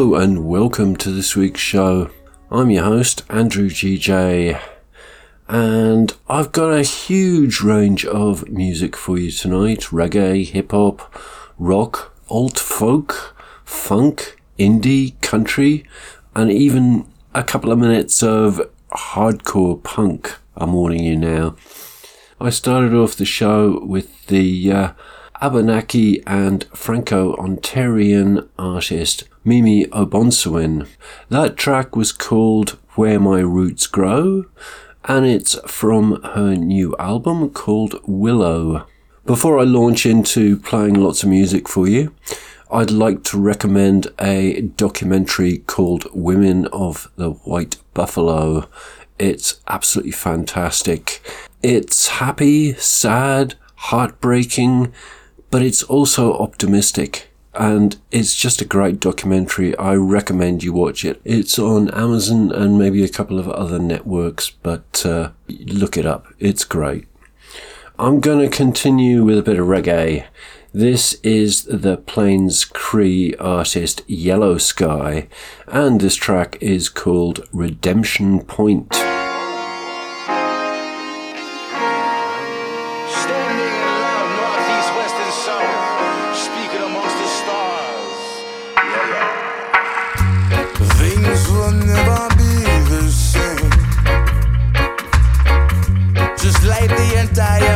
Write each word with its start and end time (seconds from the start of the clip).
Hello 0.00 0.14
and 0.14 0.46
welcome 0.46 0.96
to 0.96 1.10
this 1.10 1.36
week's 1.36 1.60
show. 1.60 2.10
I'm 2.50 2.70
your 2.70 2.84
host, 2.84 3.22
Andrew 3.28 3.68
GJ, 3.68 4.58
and 5.46 6.14
I've 6.26 6.52
got 6.52 6.72
a 6.72 6.82
huge 6.82 7.60
range 7.60 8.06
of 8.06 8.48
music 8.48 8.96
for 8.96 9.18
you 9.18 9.30
tonight 9.30 9.80
reggae, 9.90 10.46
hip 10.48 10.70
hop, 10.70 11.14
rock, 11.58 12.16
alt 12.30 12.58
folk, 12.58 13.36
funk, 13.66 14.40
indie, 14.58 15.20
country, 15.20 15.84
and 16.34 16.50
even 16.50 17.06
a 17.34 17.44
couple 17.44 17.70
of 17.70 17.78
minutes 17.78 18.22
of 18.22 18.58
hardcore 18.92 19.82
punk. 19.82 20.34
I'm 20.56 20.72
warning 20.72 21.04
you 21.04 21.16
now. 21.18 21.56
I 22.40 22.48
started 22.48 22.94
off 22.94 23.16
the 23.16 23.26
show 23.26 23.84
with 23.84 24.28
the 24.28 24.72
uh, 24.72 24.92
Abenaki 25.42 26.22
and 26.26 26.64
Franco 26.72 27.36
Ontarian 27.36 28.48
artist 28.58 29.24
Mimi 29.42 29.86
O'Bonsawin. 29.90 30.86
That 31.30 31.56
track 31.56 31.96
was 31.96 32.12
called 32.12 32.78
Where 32.94 33.18
My 33.18 33.40
Roots 33.40 33.86
Grow, 33.86 34.44
and 35.06 35.24
it's 35.24 35.58
from 35.66 36.22
her 36.22 36.54
new 36.56 36.94
album 36.98 37.48
called 37.48 38.00
Willow. 38.06 38.86
Before 39.24 39.58
I 39.58 39.62
launch 39.62 40.04
into 40.04 40.58
playing 40.58 40.94
lots 40.94 41.22
of 41.22 41.30
music 41.30 41.68
for 41.68 41.88
you, 41.88 42.14
I'd 42.70 42.90
like 42.90 43.24
to 43.24 43.40
recommend 43.40 44.08
a 44.20 44.60
documentary 44.60 45.58
called 45.58 46.06
Women 46.12 46.66
of 46.66 47.10
the 47.16 47.30
White 47.30 47.78
Buffalo. 47.94 48.68
It's 49.18 49.60
absolutely 49.68 50.12
fantastic. 50.12 51.22
It's 51.62 52.08
happy, 52.08 52.74
sad, 52.74 53.54
heartbreaking, 53.76 54.92
but 55.50 55.62
it's 55.62 55.82
also 55.82 56.36
optimistic 56.36 57.29
and 57.54 57.96
it's 58.10 58.36
just 58.36 58.60
a 58.60 58.64
great 58.64 59.00
documentary. 59.00 59.76
I 59.76 59.94
recommend 59.94 60.62
you 60.62 60.72
watch 60.72 61.04
it. 61.04 61.20
It's 61.24 61.58
on 61.58 61.90
Amazon 61.90 62.52
and 62.52 62.78
maybe 62.78 63.02
a 63.02 63.08
couple 63.08 63.38
of 63.38 63.48
other 63.48 63.78
networks, 63.78 64.50
but 64.50 65.04
uh, 65.04 65.30
look 65.48 65.96
it 65.96 66.06
up. 66.06 66.26
It's 66.38 66.64
great. 66.64 67.06
I'm 67.98 68.20
going 68.20 68.48
to 68.48 68.56
continue 68.56 69.24
with 69.24 69.38
a 69.38 69.42
bit 69.42 69.58
of 69.58 69.66
reggae. 69.66 70.26
This 70.72 71.14
is 71.22 71.64
the 71.64 71.96
Plains 71.96 72.64
Cree 72.64 73.34
artist 73.40 74.02
Yellow 74.06 74.56
Sky, 74.56 75.26
and 75.66 76.00
this 76.00 76.14
track 76.14 76.56
is 76.60 76.88
called 76.88 77.46
Redemption 77.52 78.40
Point. 78.44 79.09
die 97.36 97.69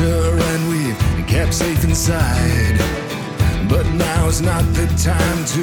winter 0.00 0.38
and 0.38 0.68
we've 0.68 1.26
kept 1.26 1.54
safe 1.54 1.84
inside. 1.84 2.78
But 3.68 3.86
now's 3.92 4.40
not 4.40 4.62
the 4.74 4.86
time 5.02 5.44
to 5.54 5.62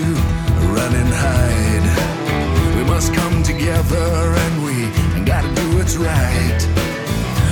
run 0.74 0.94
and 0.96 1.14
hide. 1.14 2.76
We 2.78 2.84
must 2.84 3.14
come 3.14 3.44
together 3.44 3.98
and 3.98 4.64
we 4.64 5.26
gotta 5.26 5.54
do 5.56 5.78
what's 5.78 5.98
right. 5.98 6.60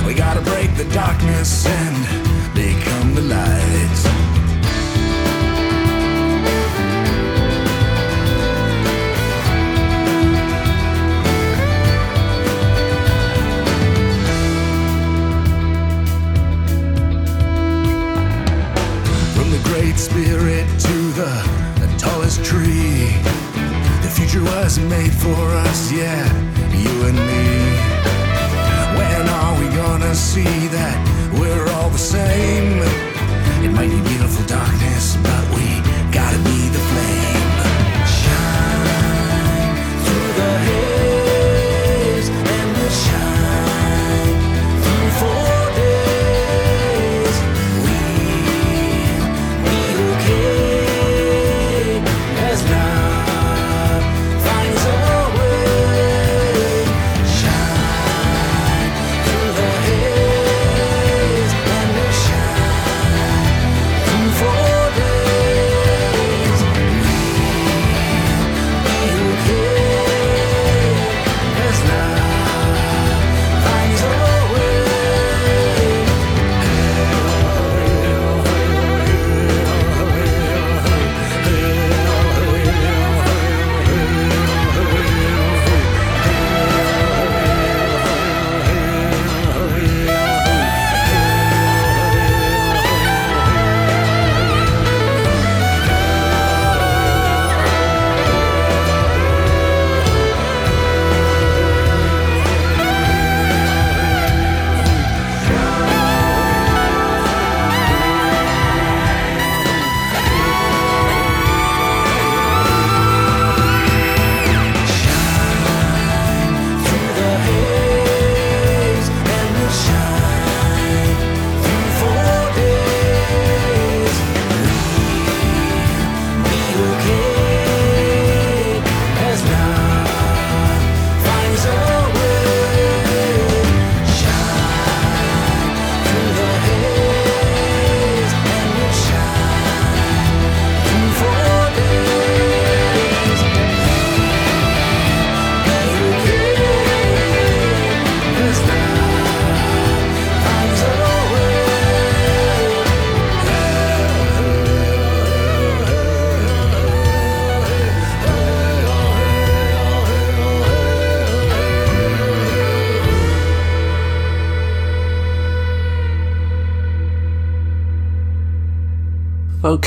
We 0.06 0.14
gotta 0.14 0.40
break 0.42 0.74
the 0.76 0.88
darkness 0.92 1.66
and 1.66 2.54
become 2.54 3.14
the 3.14 3.22
light. 3.22 4.39
over 21.20 21.80
the 21.80 21.98
tallest 21.98 22.44
tree. 22.44 23.12
The 24.02 24.10
future 24.12 24.42
was 24.42 24.78
made 24.78 25.12
for 25.12 25.42
us, 25.66 25.92
yeah, 25.92 26.24
you 26.72 26.92
and 27.08 27.18
me. 27.30 27.46
When 28.98 29.28
are 29.28 29.54
we 29.60 29.66
gonna 29.76 30.14
see 30.14 30.68
that 30.68 30.96
we're 31.38 31.66
all 31.74 31.90
the 31.90 31.98
same? 31.98 32.80
It 33.64 33.72
might 33.72 33.90
be 33.90 34.00
beautiful 34.08 34.44
darkness, 34.46 35.16
but 35.22 35.44
we 35.54 35.69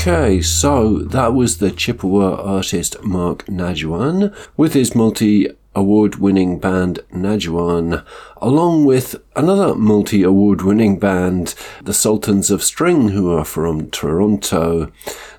Okay, 0.06 0.42
so 0.42 0.98
that 0.98 1.32
was 1.32 1.56
the 1.56 1.70
Chippewa 1.70 2.34
artist 2.34 3.02
Mark 3.02 3.46
Nadjiwan 3.46 4.36
with 4.54 4.74
his 4.74 4.94
multi 4.94 5.48
award 5.74 6.16
winning 6.16 6.58
band 6.58 7.00
Nadjiwan, 7.10 8.04
along 8.36 8.84
with 8.84 9.16
another 9.34 9.74
multi 9.74 10.22
award 10.22 10.60
winning 10.60 10.98
band, 10.98 11.54
the 11.82 11.94
Sultans 11.94 12.50
of 12.50 12.62
String, 12.62 13.08
who 13.08 13.32
are 13.34 13.46
from 13.46 13.90
Toronto. 13.90 14.92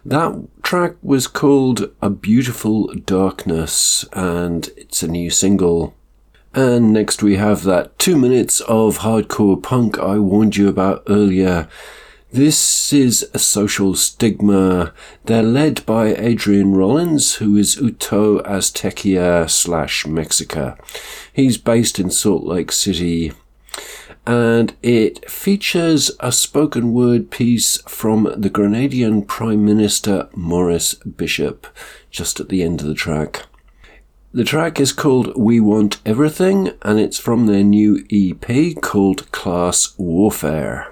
That 0.03 0.47
track 0.63 0.95
was 1.03 1.27
called 1.27 1.91
A 2.01 2.09
Beautiful 2.09 2.87
Darkness, 3.05 4.03
and 4.13 4.67
it's 4.77 5.03
a 5.03 5.07
new 5.07 5.29
single. 5.29 5.93
And 6.55 6.91
next 6.91 7.21
we 7.21 7.35
have 7.35 7.65
that 7.65 7.99
two 7.99 8.17
minutes 8.17 8.61
of 8.61 8.99
hardcore 8.99 9.61
punk 9.61 9.99
I 9.99 10.17
warned 10.17 10.57
you 10.57 10.67
about 10.67 11.03
earlier. 11.07 11.69
This 12.35 12.91
is 12.91 13.29
a 13.33 13.39
social 13.39 13.95
stigma. 13.95 14.91
They're 15.23 15.41
led 15.41 15.85
by 15.85 16.13
Adrian 16.15 16.75
Rollins, 16.75 17.35
who 17.35 17.55
is 17.55 17.77
Uto-Aztecan 17.77 19.49
slash 19.49 20.03
Mexica. 20.03 20.77
He's 21.31 21.57
based 21.57 21.97
in 21.97 22.11
Salt 22.11 22.43
Lake 22.43 22.73
City. 22.73 23.31
And 24.27 24.75
it 24.83 25.31
features 25.31 26.11
a 26.19 26.33
spoken 26.33 26.91
word 26.91 27.31
piece 27.31 27.81
from 27.83 28.23
the 28.35 28.49
Grenadian 28.49 29.25
Prime 29.25 29.63
Minister 29.63 30.27
Maurice 30.35 30.95
Bishop 30.95 31.67
just 32.11 32.41
at 32.41 32.49
the 32.49 32.63
end 32.63 32.81
of 32.81 32.87
the 32.87 32.93
track. 32.93 33.45
The 34.33 34.43
track 34.43 34.81
is 34.81 34.91
called 34.91 35.31
We 35.37 35.61
Want 35.61 36.01
Everything, 36.05 36.71
and 36.81 36.99
it's 36.99 37.17
from 37.17 37.45
their 37.45 37.63
new 37.63 38.03
EP 38.11 38.75
called 38.81 39.31
Class 39.31 39.97
Warfare. 39.97 40.91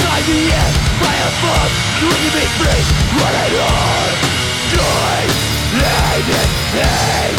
By 0.00 0.18
the 0.24 0.40
end, 0.48 0.76
by 1.00 1.12
a 1.12 1.30
force, 1.44 1.76
leave 2.00 2.32
me 2.32 2.46
free 2.56 2.82
What 3.20 3.34
I 3.36 3.48
own 3.60 4.10
Joys, 4.72 5.36
and 5.76 6.52
pain, 6.72 7.34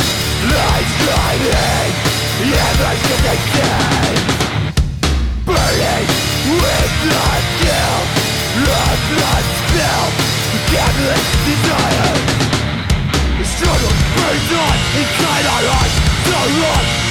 Lights 0.45 0.95
guiding 1.05 1.93
Endless 2.41 3.01
to 3.07 3.15
the 3.25 3.35
sky 3.45 4.09
Burning 5.45 6.07
with 6.61 6.91
blood 7.01 7.43
guilt 7.61 8.07
Blood, 8.61 8.99
blood 9.09 9.45
spell 9.61 10.07
Deadless 10.69 11.27
desire 11.49 12.13
The 13.37 13.45
struggle 13.45 13.95
burns 14.15 14.51
on 14.53 14.77
inside 15.01 15.45
our 15.49 15.65
hearts 15.69 15.97
So 16.29 16.39
long 16.61 17.10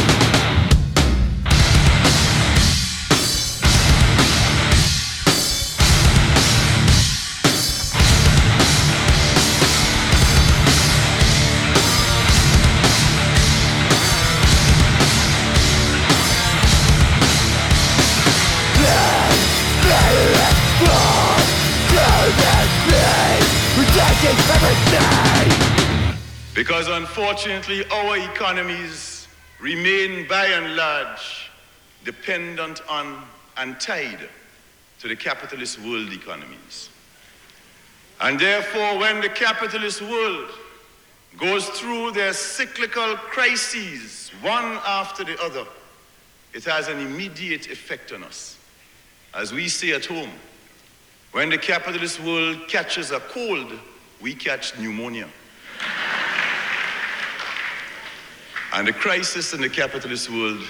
Because 26.53 26.87
unfortunately, 26.87 27.83
our 27.89 28.17
economies 28.17 29.27
remain 29.59 30.27
by 30.27 30.45
and 30.45 30.75
large 30.75 31.49
dependent 32.03 32.81
on 32.87 33.23
and 33.57 33.79
tied 33.79 34.29
to 34.99 35.07
the 35.07 35.15
capitalist 35.15 35.79
world 35.79 36.11
economies. 36.11 36.89
And 38.19 38.39
therefore, 38.39 38.99
when 38.99 39.21
the 39.21 39.29
capitalist 39.29 40.01
world 40.01 40.49
goes 41.37 41.67
through 41.69 42.11
their 42.11 42.33
cyclical 42.33 43.15
crises, 43.15 44.31
one 44.41 44.79
after 44.85 45.23
the 45.23 45.41
other, 45.41 45.65
it 46.53 46.63
has 46.65 46.87
an 46.87 46.99
immediate 46.99 47.71
effect 47.71 48.11
on 48.11 48.23
us. 48.23 48.57
As 49.33 49.51
we 49.51 49.69
say 49.69 49.93
at 49.93 50.05
home, 50.05 50.29
when 51.31 51.49
the 51.49 51.57
capitalist 51.57 52.19
world 52.19 52.67
catches 52.67 53.11
a 53.11 53.19
cold, 53.21 53.71
we 54.21 54.35
catch 54.35 54.77
pneumonia. 54.77 55.27
And 58.73 58.87
the 58.87 58.93
crisis 58.93 59.53
in 59.53 59.61
the 59.61 59.69
capitalist 59.69 60.29
world 60.29 60.61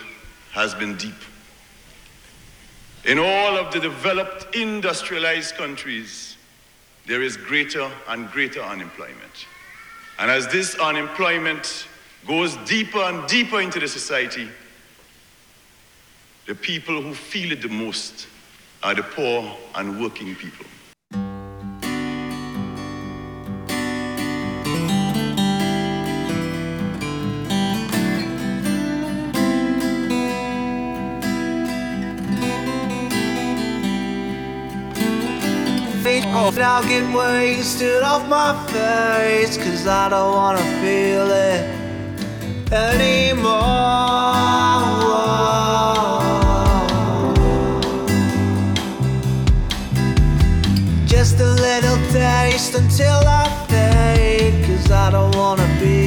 has 0.51 0.73
been 0.73 0.97
deep. 0.97 1.13
In 3.05 3.19
all 3.19 3.57
of 3.57 3.73
the 3.73 3.79
developed 3.79 4.55
industrialized 4.55 5.55
countries, 5.55 6.37
there 7.07 7.21
is 7.21 7.35
greater 7.35 7.89
and 8.07 8.29
greater 8.31 8.61
unemployment. 8.61 9.47
And 10.19 10.29
as 10.29 10.47
this 10.47 10.75
unemployment 10.75 11.87
goes 12.27 12.55
deeper 12.57 12.99
and 12.99 13.27
deeper 13.27 13.59
into 13.59 13.79
the 13.79 13.87
society, 13.87 14.47
the 16.47 16.55
people 16.55 17.01
who 17.01 17.13
feel 17.13 17.51
it 17.51 17.61
the 17.61 17.69
most 17.69 18.27
are 18.83 18.93
the 18.93 19.03
poor 19.03 19.57
and 19.75 20.01
working 20.01 20.35
people. 20.35 20.65
Off 36.41 36.57
now 36.57 36.81
get 36.81 37.05
wasted 37.15 38.01
off 38.01 38.27
my 38.27 38.51
face 38.67 39.57
Cause 39.57 39.85
I 39.85 40.09
don't 40.09 40.33
wanna 40.33 40.65
feel 40.81 41.29
it 41.29 41.61
anymore. 42.71 43.51
Just 51.05 51.39
a 51.39 51.51
little 51.67 51.99
taste 52.11 52.73
until 52.73 53.21
I 53.41 53.45
fade 53.69 54.65
Cause 54.65 54.89
I 54.89 55.11
don't 55.11 55.35
wanna 55.35 55.67
be 55.79 56.00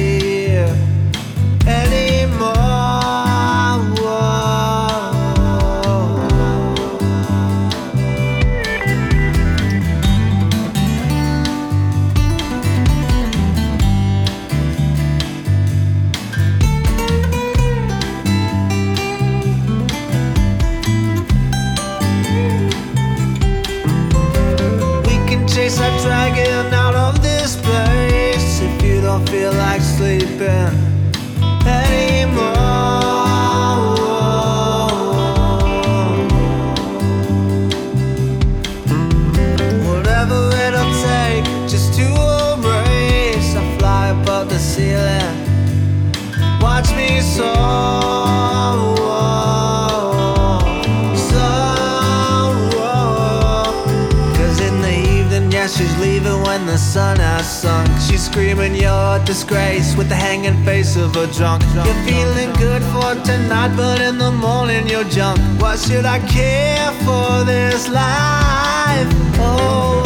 She's 58.15 58.27
screaming, 58.27 58.75
You're 58.75 59.19
a 59.19 59.21
disgrace 59.25 59.93
with 59.97 60.07
the 60.07 60.15
hanging 60.15 60.63
face 60.63 60.95
of 60.95 61.17
a 61.17 61.27
drunk. 61.27 61.63
You're 61.75 62.01
feeling 62.07 62.53
good 62.53 62.81
for 62.93 63.13
tonight, 63.25 63.75
but 63.75 63.99
in 63.99 64.17
the 64.17 64.31
morning, 64.31 64.87
you're 64.87 65.03
junk. 65.03 65.37
Why 65.59 65.75
should 65.75 66.05
I 66.05 66.19
care 66.19 66.93
for 67.03 67.43
this 67.43 67.89
life? 67.89 69.09
Oh, 69.37 70.04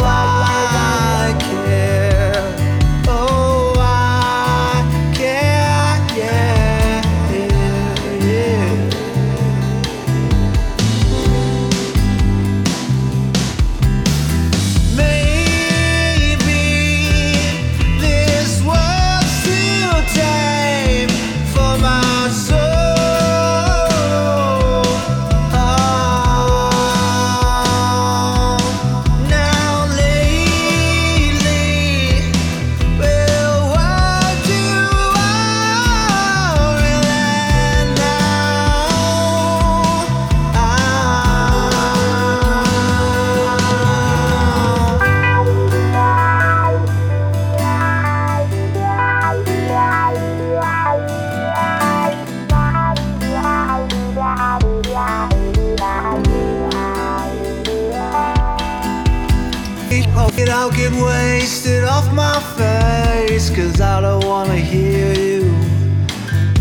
get 60.80 60.92
wasted 60.92 61.84
off 61.84 62.10
my 62.12 62.40
face 62.56 63.50
Cause 63.50 63.80
I 63.80 64.00
don't 64.00 64.24
wanna 64.24 64.56
hear 64.56 65.12
you 65.12 65.42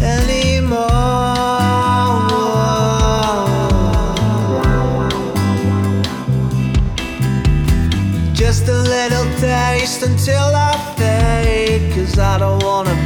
anymore. 0.01 0.79
Just 8.34 8.67
a 8.67 8.79
little 8.95 9.27
taste 9.39 10.01
until 10.03 10.49
I 10.69 10.73
fade 10.97 11.93
Cause 11.93 12.17
I 12.19 12.38
don't 12.39 12.63
wanna 12.63 12.99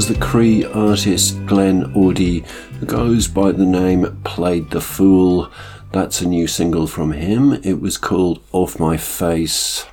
was 0.00 0.08
the 0.08 0.14
Cree 0.14 0.64
artist 0.64 1.44
Glenn 1.44 1.92
Audie, 1.94 2.42
who 2.78 2.86
goes 2.86 3.28
by 3.28 3.52
the 3.52 3.66
name 3.66 4.18
Played 4.24 4.70
the 4.70 4.80
Fool. 4.80 5.52
That's 5.92 6.22
a 6.22 6.26
new 6.26 6.46
single 6.46 6.86
from 6.86 7.12
him. 7.12 7.52
It 7.62 7.82
was 7.82 7.98
called 7.98 8.42
Off 8.50 8.80
My 8.80 8.96
Face. 8.96 9.84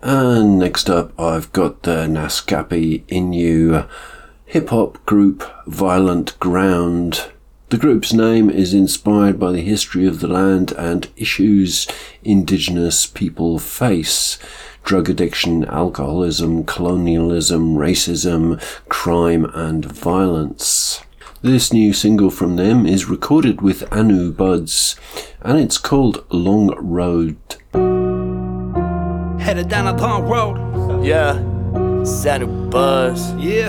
And 0.00 0.58
next 0.58 0.88
up, 0.88 1.12
I've 1.20 1.52
got 1.52 1.82
the 1.82 2.06
Naskapi 2.06 3.04
Innu 3.08 3.86
hip 4.46 4.70
hop 4.70 5.04
group 5.04 5.44
Violent 5.66 6.40
Ground. 6.40 7.26
The 7.68 7.76
group's 7.76 8.14
name 8.14 8.48
is 8.48 8.72
inspired 8.72 9.38
by 9.38 9.52
the 9.52 9.60
history 9.60 10.06
of 10.06 10.20
the 10.20 10.28
land 10.28 10.72
and 10.72 11.06
issues 11.16 11.86
Indigenous 12.24 13.04
people 13.06 13.58
face 13.58 14.38
drug 14.84 15.08
addiction, 15.08 15.64
alcoholism, 15.64 16.64
colonialism, 16.64 17.76
racism, 17.76 18.60
crime, 18.88 19.44
and 19.54 19.84
violence. 19.84 21.02
This 21.42 21.72
new 21.72 21.92
single 21.92 22.30
from 22.30 22.56
them 22.56 22.84
is 22.84 23.08
recorded 23.08 23.60
with 23.60 23.90
Anu 23.92 24.32
Buds 24.32 24.96
and 25.40 25.58
it's 25.58 25.78
called 25.78 26.24
Long 26.30 26.74
Road. 26.78 27.36
Headed 29.40 29.68
down 29.68 29.86
a 29.86 29.96
long 29.96 30.24
road. 30.24 31.04
Yeah, 31.04 31.34
Sanu 32.02 32.70
Buzz. 32.70 33.34
Yeah. 33.36 33.68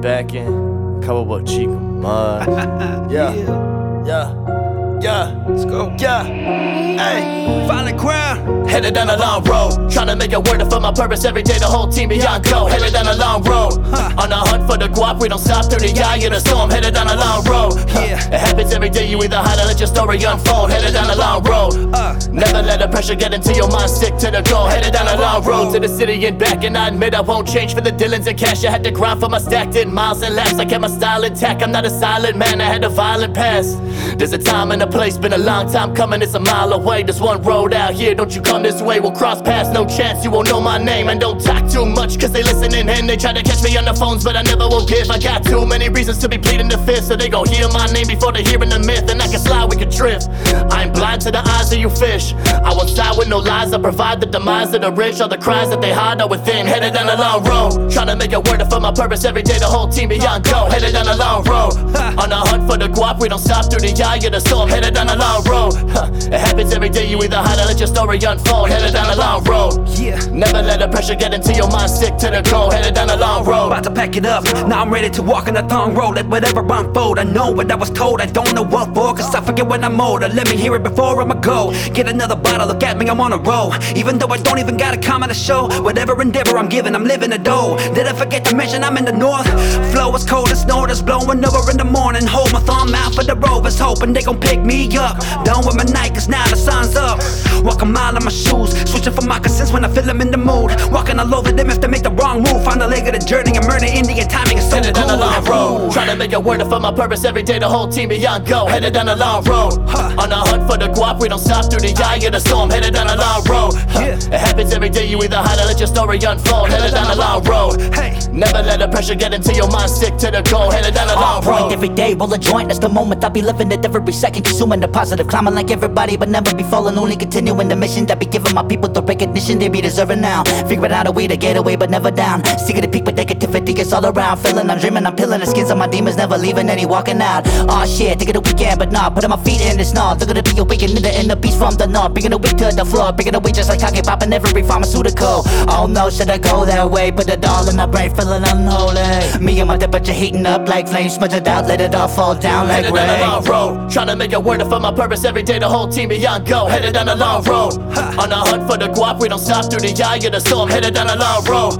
Back 0.00 0.32
in, 0.34 1.02
couple 1.02 1.34
of 1.34 1.46
Chico 1.46 1.78
Mud. 1.78 2.48
yeah. 3.12 3.34
yeah, 3.34 4.04
yeah, 4.06 4.69
Yeah, 5.00 5.34
let's 5.48 5.64
go. 5.64 5.94
yeah. 5.98 6.24
Hey. 6.24 7.66
Violent 7.66 7.98
crowd. 7.98 8.68
Headed 8.68 8.94
down 8.94 9.10
a 9.10 9.16
long 9.16 9.42
road, 9.44 9.90
trying 9.90 10.06
to 10.06 10.14
make 10.16 10.32
it 10.32 10.46
work 10.46 10.60
for 10.70 10.78
my 10.78 10.92
purpose 10.92 11.24
every 11.24 11.42
day. 11.42 11.58
The 11.58 11.66
whole 11.66 11.88
team 11.88 12.10
beyond 12.10 12.44
go. 12.44 12.66
Headed 12.66 12.92
down 12.92 13.08
a 13.08 13.16
long 13.16 13.42
road, 13.42 13.72
on 14.20 14.28
the 14.28 14.36
hunt 14.36 14.70
for 14.70 14.76
the 14.78 14.86
guap. 14.86 15.20
We 15.20 15.28
don't 15.28 15.40
stop 15.40 15.64
through 15.68 15.80
the 15.80 16.00
eye 16.00 16.16
of 16.18 16.30
the 16.32 16.38
storm. 16.40 16.70
Headed 16.70 16.94
down 16.94 17.08
a 17.08 17.16
long 17.16 17.42
road. 17.44 17.74
Yeah. 17.88 18.24
It 18.28 18.40
happens 18.40 18.72
every 18.72 18.90
day. 18.90 19.08
You 19.08 19.20
either 19.22 19.38
hide 19.38 19.58
or 19.58 19.66
let 19.66 19.80
your 19.80 19.88
story 19.88 20.22
unfold. 20.22 20.70
Headed 20.70 20.92
down 20.92 21.10
a 21.10 21.16
long 21.16 21.42
road. 21.42 21.92
Uh. 21.92 22.14
Never 22.30 22.62
let 22.62 22.78
the 22.78 22.88
pressure 22.88 23.16
get 23.16 23.34
into 23.34 23.52
your 23.54 23.68
mind. 23.68 23.90
Stick 23.90 24.16
to 24.18 24.30
the 24.30 24.42
goal. 24.42 24.66
Headed 24.66 24.92
down 24.92 25.08
a 25.08 25.20
long 25.20 25.42
road 25.42 25.72
to 25.72 25.80
the 25.80 25.88
city 25.88 26.24
and 26.26 26.38
back. 26.38 26.62
And 26.62 26.76
I 26.76 26.88
admit 26.88 27.14
I 27.14 27.22
won't 27.22 27.48
change 27.48 27.74
for 27.74 27.80
the 27.80 27.90
Dylans 27.90 28.26
and 28.28 28.38
cash. 28.38 28.64
I 28.64 28.70
had 28.70 28.84
to 28.84 28.92
grind 28.92 29.18
for 29.18 29.28
my 29.28 29.38
stacked 29.38 29.74
in 29.74 29.92
miles 29.92 30.22
and 30.22 30.36
laps. 30.36 30.54
I 30.54 30.64
kept 30.64 30.82
my 30.82 30.88
style 30.88 31.24
intact. 31.24 31.62
I'm 31.62 31.72
not 31.72 31.84
a 31.84 31.90
silent 31.90 32.36
man. 32.36 32.60
I 32.60 32.64
had 32.64 32.84
a 32.84 32.88
violent 32.88 33.34
past. 33.34 33.78
There's 34.16 34.32
a 34.32 34.38
time 34.38 34.70
and 34.70 34.82
a 34.82 34.86
place. 34.90 35.16
Been 35.16 35.32
a 35.32 35.38
long 35.38 35.70
time 35.70 35.94
coming. 35.94 36.22
It's 36.22 36.34
a 36.34 36.40
mile 36.40 36.72
away. 36.72 37.02
There's 37.02 37.20
one 37.20 37.42
road 37.42 37.72
out 37.72 37.94
here. 37.94 38.14
Don't 38.14 38.34
you 38.34 38.42
come 38.42 38.62
this 38.62 38.82
way. 38.82 39.00
We'll 39.00 39.12
cross 39.12 39.40
paths. 39.40 39.70
No 39.70 39.86
chance 39.86 40.24
you 40.24 40.30
won't 40.30 40.48
know 40.48 40.60
my 40.60 40.78
name. 40.78 41.08
And 41.08 41.20
don't 41.20 41.40
talk 41.40 41.70
too 41.70 41.86
much. 41.86 42.18
Cause 42.20 42.32
they 42.32 42.42
listening 42.42 42.88
and 42.88 43.08
they 43.08 43.16
try 43.16 43.32
to 43.32 43.42
catch 43.42 43.62
me 43.62 43.76
on 43.76 43.84
the 43.84 43.94
phones. 43.94 44.24
But 44.24 44.36
I 44.36 44.42
never 44.42 44.66
will 44.68 44.86
give. 44.86 45.10
I 45.10 45.18
got 45.18 45.44
too 45.44 45.64
many 45.64 45.88
reasons 45.88 46.18
to 46.18 46.28
be 46.28 46.38
pleading 46.38 46.68
the 46.68 46.78
fifth. 46.78 47.04
So 47.04 47.16
they 47.16 47.28
gon' 47.28 47.46
hear 47.46 47.68
my 47.68 47.86
name 47.86 48.08
before 48.08 48.32
they 48.32 48.42
hearing 48.42 48.68
the 48.68 48.78
myth. 48.78 49.08
And 49.10 49.22
I 49.22 49.28
can 49.28 49.38
slide, 49.38 49.70
we 49.70 49.76
can 49.76 49.90
drift. 49.90 50.28
I'm 50.72 50.92
blind 50.92 51.22
to 51.22 51.30
the 51.30 51.42
eyes 51.46 51.72
of 51.72 51.78
you 51.78 51.90
fish. 51.90 52.34
I 52.34 52.74
won't 52.74 52.90
side 52.90 53.16
with 53.16 53.28
no 53.28 53.38
lies. 53.38 53.72
I 53.72 53.78
provide 53.78 54.20
the 54.20 54.26
demise 54.26 54.74
of 54.74 54.82
the 54.82 54.92
rich. 54.92 55.20
All 55.20 55.28
the 55.28 55.38
cries 55.38 55.70
that 55.70 55.80
they 55.80 55.92
hide 55.92 56.20
are 56.20 56.28
within. 56.28 56.66
Headed 56.66 56.94
down 56.94 57.08
a 57.08 57.16
long 57.16 57.44
road. 57.44 57.90
Trying 57.92 58.08
to 58.08 58.16
make 58.16 58.32
it 58.32 58.42
work 58.48 58.60
for 58.68 58.80
my 58.80 58.92
purpose 58.92 59.24
every 59.24 59.42
day. 59.42 59.58
The 59.58 59.66
whole 59.66 59.88
team 59.88 60.08
beyond 60.08 60.44
go. 60.44 60.68
Headed 60.68 60.92
down 60.92 61.06
a 61.08 61.16
long 61.16 61.44
road. 61.44 61.76
On 62.20 62.28
the 62.28 62.36
hunt 62.36 62.68
for 62.68 62.76
the 62.76 62.88
guap. 62.88 63.20
We 63.20 63.28
don't 63.28 63.38
stop 63.38 63.70
through 63.70 63.80
the 63.80 63.92
eye 64.02 64.16
of 64.16 64.32
the 64.32 64.40
storm. 64.40 64.68
Headed 64.68 64.79
down 64.88 65.08
a 65.08 65.16
long 65.16 65.44
road. 65.44 65.74
Huh. 65.90 66.10
It 66.12 66.40
happens 66.40 66.72
every 66.72 66.88
day. 66.88 67.06
You 67.10 67.22
either 67.22 67.36
hide 67.36 67.58
or 67.58 67.66
let 67.66 67.78
your 67.78 67.88
story 67.88 68.18
unfold. 68.18 68.70
Headed 68.70 68.92
down 68.92 69.12
a 69.12 69.16
long 69.16 69.44
road. 69.44 69.88
Yeah. 69.98 70.18
Never 70.32 70.62
let 70.62 70.80
the 70.80 70.88
pressure 70.88 71.14
get 71.14 71.34
into 71.34 71.52
your 71.52 71.68
mind. 71.68 71.90
Stick 71.90 72.16
to 72.18 72.30
the 72.30 72.42
goal. 72.50 72.70
Headed 72.70 72.94
down 72.94 73.10
a 73.10 73.16
long 73.16 73.44
road. 73.44 73.66
About 73.66 73.84
to 73.84 73.90
pack 73.90 74.16
it 74.16 74.24
up. 74.24 74.44
Now 74.66 74.82
I'm 74.82 74.92
ready 74.92 75.10
to 75.10 75.22
walk 75.22 75.48
on 75.48 75.54
the 75.54 75.62
thong 75.62 75.94
road. 75.94 76.16
Let 76.16 76.26
whatever 76.26 76.60
unfold. 76.60 77.18
I 77.18 77.24
know 77.24 77.50
what 77.50 77.70
I 77.70 77.74
was 77.74 77.90
told. 77.90 78.20
I 78.20 78.26
don't 78.26 78.54
know 78.54 78.62
what 78.62 78.94
for. 78.94 79.14
Cause 79.14 79.34
I 79.34 79.40
forget 79.40 79.66
when 79.66 79.84
I'm 79.84 80.00
older. 80.00 80.28
Let 80.28 80.48
me 80.50 80.56
hear 80.56 80.74
it 80.76 80.82
before 80.82 81.20
I'ma 81.20 81.34
go. 81.34 81.72
Get 81.92 82.08
another 82.08 82.36
bottle. 82.36 82.68
Look 82.68 82.82
at 82.82 82.96
me, 82.96 83.08
I'm 83.08 83.20
on 83.20 83.32
a 83.32 83.38
roll. 83.38 83.74
Even 83.96 84.18
though 84.18 84.28
I 84.28 84.38
don't 84.38 84.58
even 84.58 84.76
got 84.76 84.94
a 84.94 85.00
comment 85.00 85.32
to 85.32 85.38
show. 85.38 85.68
Whatever 85.82 86.20
endeavor 86.22 86.56
I'm 86.56 86.68
giving, 86.68 86.94
I'm 86.94 87.04
living 87.04 87.32
a 87.32 87.38
dough. 87.38 87.76
Did 87.94 88.06
I 88.06 88.12
forget 88.12 88.44
to 88.46 88.56
mention 88.56 88.84
I'm 88.84 88.96
in 88.96 89.04
the 89.04 89.12
north? 89.12 89.48
Flow 89.92 90.14
is 90.14 90.24
cold 90.24 90.50
as 90.50 90.62
snow 90.62 90.86
that's 90.86 91.02
blowing 91.02 91.44
over 91.44 91.70
in 91.70 91.76
the 91.76 91.84
morning. 91.84 92.26
Hold 92.26 92.52
my 92.52 92.60
thumb 92.60 92.94
out 92.94 93.14
for 93.14 93.24
the 93.24 93.34
rovers. 93.34 93.78
Hoping 93.78 94.12
they 94.12 94.22
gon' 94.22 94.38
pick 94.38 94.60
me 94.60 94.69
up. 94.74 95.18
Done 95.44 95.64
with 95.66 95.76
my 95.76 95.84
night 95.84 96.14
cause 96.14 96.28
now 96.28 96.46
the 96.48 96.56
sun's 96.56 96.94
up. 96.96 97.18
Walk 97.64 97.82
a 97.82 97.84
mile 97.84 98.16
in 98.16 98.24
my 98.24 98.30
shoes. 98.30 98.70
Switching 98.90 99.12
for 99.12 99.22
moccasins 99.26 99.72
when 99.72 99.84
I 99.84 99.88
feel 99.88 100.08
I'm 100.08 100.20
in 100.20 100.30
the 100.30 100.38
mood. 100.38 100.70
Walking 100.90 101.18
all 101.18 101.34
over 101.34 101.52
them 101.52 101.68
if 101.70 101.80
they 101.80 101.88
make 101.88 102.02
the 102.02 102.10
wrong 102.10 102.42
move. 102.42 102.64
Find 102.64 102.80
the 102.80 102.86
leg 102.86 103.06
of 103.08 103.18
the 103.18 103.24
journey 103.26 103.56
and 103.56 103.66
murder 103.66 103.86
Indian 103.86 104.28
timing 104.28 104.58
is 104.58 104.68
so 104.68 104.76
Headed 104.76 104.94
down 104.94 105.10
a 105.10 105.16
long 105.16 105.44
road, 105.44 105.78
cool. 105.78 105.92
trying 105.92 106.08
to 106.08 106.16
make 106.16 106.32
it 106.32 106.42
work 106.42 106.60
for 106.62 106.80
my 106.80 106.92
purpose 106.92 107.24
every 107.24 107.42
day. 107.42 107.58
The 107.58 107.68
whole 107.68 107.88
team 107.88 108.08
beyond 108.08 108.46
go. 108.46 108.66
Headed 108.66 108.94
down 108.94 109.08
a 109.08 109.16
long 109.16 109.44
road, 109.44 109.74
on 110.18 110.28
the 110.30 110.36
hunt 110.36 110.70
for 110.70 110.78
the 110.78 110.88
guap. 110.88 111.20
We 111.20 111.28
don't 111.28 111.38
stop 111.38 111.70
through 111.70 111.80
the 111.80 111.92
eye 112.04 112.16
of 112.24 112.32
the 112.32 112.40
storm. 112.40 112.70
Headed 112.70 112.94
down 112.94 113.08
a 113.08 113.16
long 113.16 113.42
road, 113.44 113.74
Yeah. 113.94 114.16
it 114.16 114.32
happens 114.32 114.72
every 114.72 114.88
day. 114.88 115.06
You 115.06 115.22
either 115.22 115.36
hide 115.36 115.58
or 115.58 115.66
let 115.66 115.78
your 115.78 115.88
story 115.88 116.18
unfold. 116.18 116.70
Headed 116.70 116.92
down 116.94 117.10
a 117.10 117.16
long 117.16 117.42
road, 117.44 117.80
Hey. 117.94 118.16
never 118.32 118.62
let 118.62 118.78
the 118.78 118.88
pressure 118.88 119.14
get 119.14 119.34
into 119.34 119.52
your 119.54 119.68
mind. 119.68 119.90
Stick 119.90 120.16
to 120.18 120.30
the 120.30 120.42
goal. 120.42 120.70
Headed 120.70 120.94
down 120.94 121.08
a 121.10 121.14
long 121.14 121.44
road. 121.44 121.72
every 121.72 121.88
day, 121.88 122.14
roll 122.14 122.32
a 122.32 122.38
joint, 122.38 122.68
that's 122.68 122.78
the 122.80 122.88
moment 122.88 123.22
I'll 123.24 123.30
be 123.30 123.42
living 123.42 123.70
it 123.72 123.84
every 123.84 124.12
second, 124.12 124.44
consuming 124.60 124.80
the 124.80 124.88
positive, 124.88 125.26
climbing 125.26 125.54
like 125.54 125.70
everybody, 125.70 126.18
but 126.18 126.28
never 126.28 126.54
be 126.54 126.62
falling, 126.64 126.98
only 126.98 127.16
continuing 127.16 127.66
the 127.68 127.74
mission 127.74 128.04
that 128.04 128.20
be 128.20 128.26
giving 128.26 128.54
my 128.54 128.62
people 128.62 128.90
the 128.90 129.02
recognition 129.02 129.58
they 129.58 129.70
be 129.70 129.80
deserving 129.80 130.20
now. 130.20 130.44
Figuring 130.68 130.92
out 130.92 131.06
a 131.06 131.10
way 131.10 131.26
to 131.26 131.34
get 131.34 131.56
away, 131.56 131.76
but 131.76 131.88
never 131.88 132.10
down. 132.10 132.44
Seeking 132.58 132.82
the 132.82 132.88
peak, 132.88 133.06
but 133.06 133.16
negativity 133.16 133.78
is 133.78 133.90
all 133.94 134.04
around. 134.04 134.36
Feeling 134.36 134.68
I'm 134.68 134.78
dreaming, 134.78 135.06
I'm 135.06 135.16
peeling 135.16 135.40
the 135.40 135.46
skins 135.46 135.70
of 135.70 135.78
my 135.78 135.86
demons, 135.88 136.18
never 136.18 136.36
leaving 136.36 136.68
any 136.68 136.84
walking 136.84 137.22
out. 137.22 137.46
Aw 137.70 137.86
shit, 137.86 138.18
thinking 138.18 138.34
the 138.34 138.40
weekend, 138.42 138.78
but 138.78 138.92
nah, 138.92 139.08
putting 139.08 139.30
my 139.30 139.42
feet 139.42 139.62
in 139.62 139.78
the 139.78 139.84
snow. 139.84 140.14
Looking 140.20 140.34
to 140.34 140.42
be 140.42 140.60
awakened 140.60 140.94
in 140.94 141.02
the 141.02 141.18
inner 141.18 141.36
beast 141.36 141.56
from 141.56 141.76
the 141.76 141.86
north, 141.86 142.12
bringing 142.12 142.32
the 142.32 142.36
weight 142.38 142.58
to 142.58 142.68
the 142.70 142.84
floor, 142.84 143.12
bringing 143.14 143.32
the 143.32 143.40
weight 143.40 143.54
just 143.54 143.70
like 143.70 143.80
hockey 143.80 144.02
popping 144.02 144.30
every 144.34 144.62
pharmaceutical. 144.62 145.40
Oh 145.72 145.88
no, 145.88 146.10
should 146.10 146.28
I 146.28 146.36
go 146.36 146.66
that 146.66 146.90
way? 146.90 147.10
Put 147.10 147.30
it 147.30 147.42
all 147.46 147.66
in 147.66 147.76
my 147.76 147.86
brain, 147.86 148.14
feeling 148.14 148.44
unholy. 148.44 149.40
Me 149.40 149.58
and 149.58 149.68
my 149.68 149.78
temperature 149.78 150.12
heating 150.12 150.44
up 150.44 150.68
like 150.68 150.86
flames, 150.86 151.14
smudge 151.14 151.32
it 151.32 151.48
out, 151.48 151.66
let 151.66 151.80
it 151.80 151.94
all 151.94 152.08
fall 152.08 152.34
down 152.34 152.68
like 152.68 152.84
Headed 152.84 152.94
down 152.94 153.08
a 153.08 153.22
long 153.22 153.42
rain. 153.44 153.50
road, 153.52 153.90
trying 153.90 154.08
to 154.08 154.16
make 154.16 154.32
work 154.40 154.60
for 154.62 154.80
my 154.80 154.92
purpose 154.92 155.24
every 155.24 155.42
day. 155.42 155.58
The 155.58 155.68
whole 155.68 155.88
team 155.88 156.08
beyond 156.08 156.46
go. 156.46 156.66
Headed 156.66 156.94
down 156.94 157.08
a 157.08 157.14
long 157.14 157.42
road, 157.44 157.74
on 158.18 158.28
the 158.28 158.36
hunt 158.36 158.68
for 158.70 158.76
the 158.76 158.88
guap. 158.88 159.20
We 159.20 159.28
don't 159.28 159.38
stop 159.38 159.70
through 159.70 159.80
the 159.80 160.02
eye 160.02 160.16
of 160.16 160.32
the 160.32 160.40
storm. 160.40 160.68
Headed 160.68 160.94
down 160.94 161.08
a 161.08 161.16
long 161.16 161.44
road, 161.44 161.74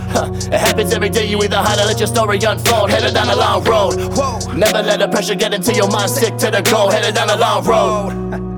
it 0.52 0.60
happens 0.60 0.92
every 0.92 1.10
day. 1.10 1.26
You 1.26 1.42
either 1.42 1.56
hide 1.56 1.78
or 1.78 1.86
let 1.86 1.98
your 1.98 2.08
story 2.08 2.38
unfold. 2.38 2.90
Headed 2.90 3.14
down 3.14 3.28
a 3.28 3.36
long 3.36 3.64
road, 3.64 3.94
Whoa. 4.14 4.52
never 4.54 4.82
let 4.82 5.00
the 5.00 5.08
pressure 5.08 5.34
get 5.34 5.54
into 5.54 5.74
your 5.74 5.88
mind. 5.88 6.10
Stick 6.10 6.36
to 6.38 6.50
the 6.50 6.62
goal. 6.62 6.90
Headed 6.90 7.14
down 7.14 7.30
a 7.30 7.36
long 7.36 7.64
road. 7.64 8.40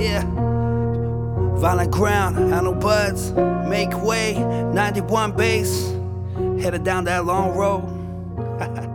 Yeah. 0.00 0.24
Violent 1.60 1.90
ground, 1.90 2.36
know 2.36 2.74
buds. 2.74 3.32
Make 3.68 3.92
way, 4.02 4.34
91 4.34 5.32
base. 5.32 5.92
Headed 6.62 6.84
down 6.84 7.04
that 7.04 7.26
long 7.26 7.54
road. 7.56 8.86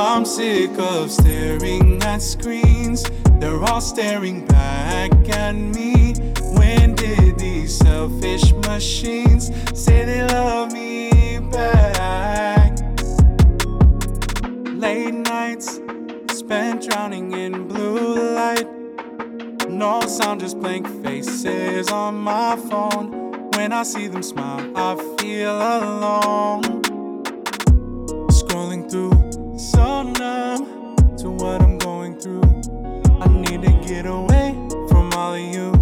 I'm 0.00 0.24
sick 0.24 0.70
of 0.78 1.10
staring 1.10 2.00
at 2.04 2.22
screens. 2.22 3.02
They're 3.40 3.60
all 3.64 3.80
staring 3.80 4.46
back 4.46 5.10
at 5.28 5.56
me. 5.56 6.14
When 6.52 6.94
did 6.94 7.36
these 7.36 7.76
selfish 7.76 8.52
machines 8.52 9.50
say 9.74 10.04
they 10.04 10.24
love 10.28 10.72
me 10.72 11.40
back? 11.50 12.78
Late 14.70 15.14
nights 15.14 15.80
spent 16.30 16.88
drowning 16.88 17.32
in 17.32 17.66
blue 17.66 18.36
light. 18.36 18.68
No 19.68 20.00
sound, 20.02 20.40
just 20.40 20.60
blank 20.60 20.86
faces 21.02 21.90
on 21.90 22.14
my 22.14 22.54
phone. 22.70 23.40
When 23.56 23.72
I 23.72 23.82
see 23.82 24.06
them 24.06 24.22
smile, 24.22 24.70
I 24.76 24.94
feel 25.18 25.56
alone. 25.56 26.87
To 31.18 31.30
what 31.30 31.60
I'm 31.60 31.78
going 31.78 32.16
through. 32.20 32.44
I 33.20 33.26
need 33.26 33.62
to 33.62 33.72
get 33.84 34.06
away 34.06 34.54
from 34.88 35.12
all 35.14 35.34
of 35.34 35.40
you. 35.40 35.72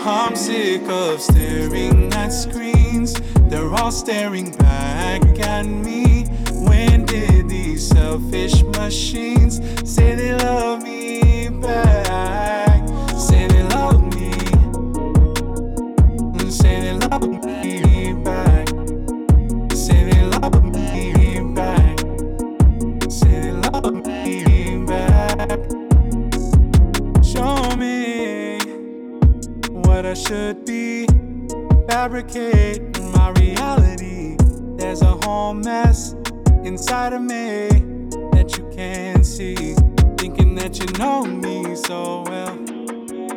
I'm 0.00 0.36
sick 0.36 0.82
of 0.82 1.18
staring 1.20 2.12
at 2.12 2.28
screens. 2.28 3.14
They're 3.48 3.72
all 3.72 3.90
staring 3.90 4.50
back 4.52 5.22
at 5.40 5.64
me. 5.64 6.26
When 6.52 7.06
did 7.06 7.48
these 7.48 7.88
selfish 7.88 8.62
machines 8.62 9.56
say 9.90 10.14
they 10.14 10.34
love 10.34 10.82
me 10.82 11.48
back? 11.48 12.86
Say 13.18 13.46
they 13.48 13.62
love 13.62 14.14
me. 14.14 14.32
Say 16.50 16.80
they 16.82 16.92
love 17.08 17.28
me 17.44 17.75
should 30.26 30.64
be. 30.64 31.06
Fabricate 31.88 33.00
my 33.00 33.30
reality. 33.38 34.36
There's 34.76 35.02
a 35.02 35.14
whole 35.22 35.54
mess 35.54 36.16
inside 36.64 37.12
of 37.12 37.22
me 37.22 37.68
that 38.32 38.56
you 38.58 38.68
can't 38.74 39.24
see. 39.24 39.76
Thinking 40.18 40.56
that 40.56 40.80
you 40.80 40.86
know 40.98 41.24
me 41.24 41.76
so 41.76 42.22
well. 42.22 42.58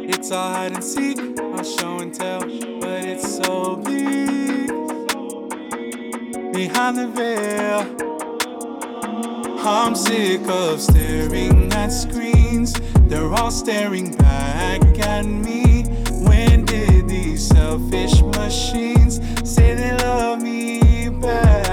It's 0.02 0.32
all 0.32 0.52
hide 0.52 0.71
and 0.71 0.84
seek, 0.84 1.19
I'll 1.39 1.63
show 1.63 1.99
and 1.99 2.12
tell. 2.12 2.39
But 2.39 3.06
it's 3.06 3.36
so 3.38 3.75
bleak 3.75 4.69
behind 6.52 6.97
the 6.97 7.08
veil. 7.13 7.86
I'm 9.60 9.93
sick 9.93 10.41
of 10.47 10.82
staring 10.82 11.71
at 11.73 11.89
screens. 11.89 12.73
They're 13.08 13.32
all 13.32 13.52
staring 13.52 14.15
back 14.15 14.82
at 14.99 15.25
me. 15.25 15.68
Did 16.69 17.10
these 17.10 17.47
selfish 17.47 18.21
machines 18.21 19.19
say 19.43 19.73
they 19.73 19.97
love 19.97 20.39
me 20.39 21.10
back? 21.10 21.68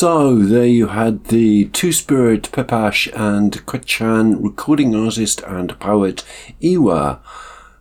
So 0.00 0.36
there 0.36 0.64
you 0.64 0.86
had 0.86 1.24
the 1.26 1.66
Two 1.66 1.92
Spirit 1.92 2.44
Piipaash 2.52 3.12
and 3.14 3.66
Quechan 3.66 4.42
recording 4.42 4.94
artist 4.94 5.42
and 5.46 5.78
poet 5.78 6.24
Iwa. 6.64 7.20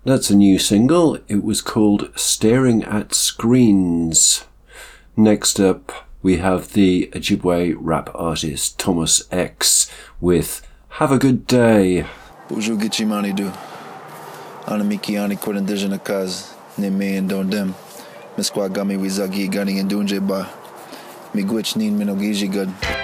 That's 0.04 0.30
a 0.30 0.36
new 0.36 0.60
single. 0.60 1.20
It 1.30 1.46
was 1.46 1.62
called 1.62 2.12
Staring 2.18 2.84
at 2.84 3.14
Screens. 3.14 4.44
Next 5.16 5.62
up, 5.62 5.94
we 6.22 6.40
have 6.40 6.74
the 6.74 7.10
Ojibwe 7.14 7.78
rap 7.80 8.10
artist 8.14 8.78
Thomas 8.78 9.24
X 9.32 9.90
with 10.20 10.62
Have 11.00 11.14
a 11.14 11.18
Good 11.18 11.48
Day. 11.48 12.06
Bonjour 12.50 12.76
ba. 20.20 20.59
Migwich 21.34 21.76
nin 21.76 21.96
minogiji 21.98 22.48
good. 22.48 22.99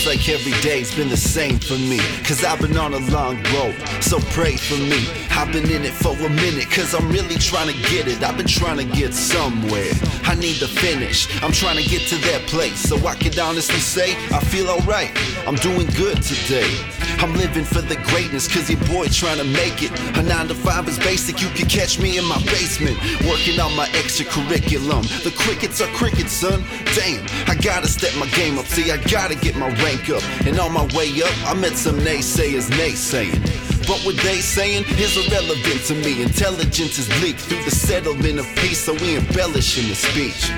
Seems 0.00 0.18
like 0.18 0.28
every 0.30 0.58
day's 0.62 0.94
been 0.94 1.10
the 1.10 1.16
same 1.16 1.58
for 1.58 1.74
me. 1.74 1.98
Cause 2.24 2.42
I've 2.42 2.58
been 2.58 2.76
on 2.78 2.94
a 2.94 3.00
long 3.10 3.36
road, 3.52 3.74
so 4.00 4.18
pray 4.30 4.56
for 4.56 4.76
me. 4.76 5.06
I've 5.30 5.52
been 5.52 5.70
in 5.70 5.84
it 5.84 5.92
for 5.92 6.14
a 6.14 6.28
minute, 6.30 6.70
cause 6.70 6.94
I'm 6.94 7.10
really 7.10 7.34
trying 7.34 7.68
to 7.68 7.90
get 7.90 8.08
it. 8.08 8.22
I've 8.22 8.36
been 8.36 8.46
trying 8.46 8.78
to 8.78 8.84
get 8.84 9.12
somewhere. 9.12 9.92
I 10.24 10.36
need 10.36 10.56
to 10.56 10.68
finish, 10.68 11.28
I'm 11.42 11.52
trying 11.52 11.76
to 11.76 11.86
get 11.86 12.08
to 12.08 12.16
that 12.16 12.42
place. 12.46 12.78
So 12.78 12.96
I 13.06 13.14
can 13.14 13.38
honestly 13.38 13.80
say, 13.80 14.12
I 14.32 14.40
feel 14.40 14.70
alright. 14.70 15.10
I'm 15.46 15.56
doing 15.56 15.86
good 15.88 16.22
today. 16.22 16.72
I'm 17.18 17.34
living 17.34 17.64
for 17.64 17.82
the 17.82 17.96
greatness, 18.08 18.48
cause 18.48 18.70
your 18.70 18.80
boy 18.88 19.08
trying 19.08 19.38
to 19.38 19.44
make 19.44 19.82
it. 19.82 19.90
A 20.16 20.22
9 20.22 20.48
to 20.48 20.54
5 20.54 20.88
is 20.88 20.98
basic, 20.98 21.42
you 21.42 21.48
can 21.50 21.68
catch 21.68 21.98
me 21.98 22.16
in 22.16 22.24
my 22.24 22.38
basement. 22.44 22.96
Working 23.28 23.60
on 23.60 23.76
my 23.76 23.86
extracurriculum. 23.88 25.04
The 25.24 25.32
crickets 25.32 25.82
are 25.82 25.92
crickets, 25.92 26.32
son. 26.32 26.64
Damn, 26.94 27.26
I 27.48 27.54
gotta 27.54 27.88
step 27.88 28.16
my 28.16 28.26
game 28.28 28.58
up. 28.58 28.64
See, 28.64 28.90
I 28.90 28.96
gotta 29.10 29.34
get 29.34 29.56
my 29.56 29.68
rank 29.82 29.89
up. 30.10 30.22
And 30.46 30.58
on 30.58 30.72
my 30.72 30.86
way 30.94 31.10
up, 31.22 31.34
I 31.48 31.54
met 31.54 31.72
some 31.76 31.98
naysayers 31.98 32.70
naysaying. 32.70 33.40
But 33.86 33.98
what 34.04 34.16
they 34.18 34.40
saying 34.40 34.84
is 35.00 35.16
irrelevant 35.16 35.84
to 35.86 35.94
me. 35.94 36.22
Intelligence 36.22 36.98
is 36.98 37.08
leaked 37.22 37.40
through 37.40 37.64
the 37.64 37.70
settlement 37.70 38.38
of 38.38 38.46
peace, 38.56 38.84
so 38.84 38.94
we 38.94 39.16
embellish 39.16 39.78
in 39.78 39.88
the 39.88 39.94
speech. 39.94 40.50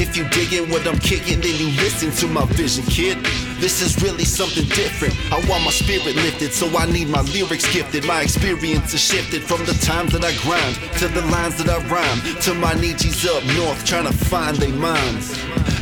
If 0.00 0.16
you 0.16 0.26
digging 0.30 0.70
what 0.70 0.86
I'm 0.86 0.98
kicking, 0.98 1.40
then 1.40 1.54
you 1.56 1.68
listen 1.82 2.10
to 2.22 2.26
my 2.32 2.46
vision, 2.46 2.84
kid. 2.84 3.18
This 3.60 3.82
is 3.82 4.02
really 4.02 4.24
something 4.24 4.64
different. 4.68 5.14
I 5.30 5.36
want 5.48 5.64
my 5.64 5.70
spirit 5.70 6.16
lifted, 6.16 6.52
so 6.52 6.66
I 6.76 6.86
need 6.86 7.08
my 7.08 7.20
lyrics 7.20 7.70
gifted. 7.72 8.06
My 8.06 8.22
experience 8.22 8.94
is 8.94 9.00
shifted 9.00 9.42
from 9.42 9.64
the 9.66 9.74
times 9.74 10.12
that 10.12 10.24
I 10.24 10.34
grind 10.42 10.76
to 10.98 11.08
the 11.08 11.22
lines 11.30 11.62
that 11.62 11.68
I 11.68 11.78
rhyme 11.88 12.20
to 12.40 12.54
my 12.54 12.74
Nietzsche's 12.74 13.26
up 13.26 13.44
north 13.54 13.84
trying 13.84 14.06
to 14.06 14.12
find 14.12 14.56
their 14.56 14.74
minds. 14.74 15.32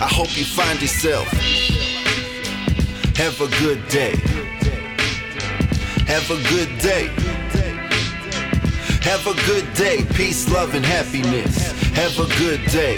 I 0.00 0.08
hope 0.08 0.36
you 0.36 0.44
find 0.44 0.80
yourself. 0.82 1.28
Have 3.20 3.38
a 3.42 3.48
good 3.60 3.86
day. 3.88 4.14
Have 6.06 6.30
a 6.30 6.40
good 6.48 6.78
day. 6.78 7.08
Have 9.02 9.26
a 9.26 9.34
good 9.46 9.70
day. 9.74 10.06
Peace, 10.14 10.50
love, 10.50 10.74
and 10.74 10.82
happiness. 10.82 11.70
Have 11.92 12.18
a 12.18 12.26
good 12.38 12.64
day. 12.70 12.96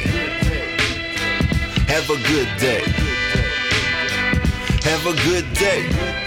Have 1.88 2.08
a 2.08 2.18
good 2.28 2.48
day. 2.60 2.84
Have 4.84 5.06
a 5.06 5.14
good 5.24 5.52
day. 5.54 6.21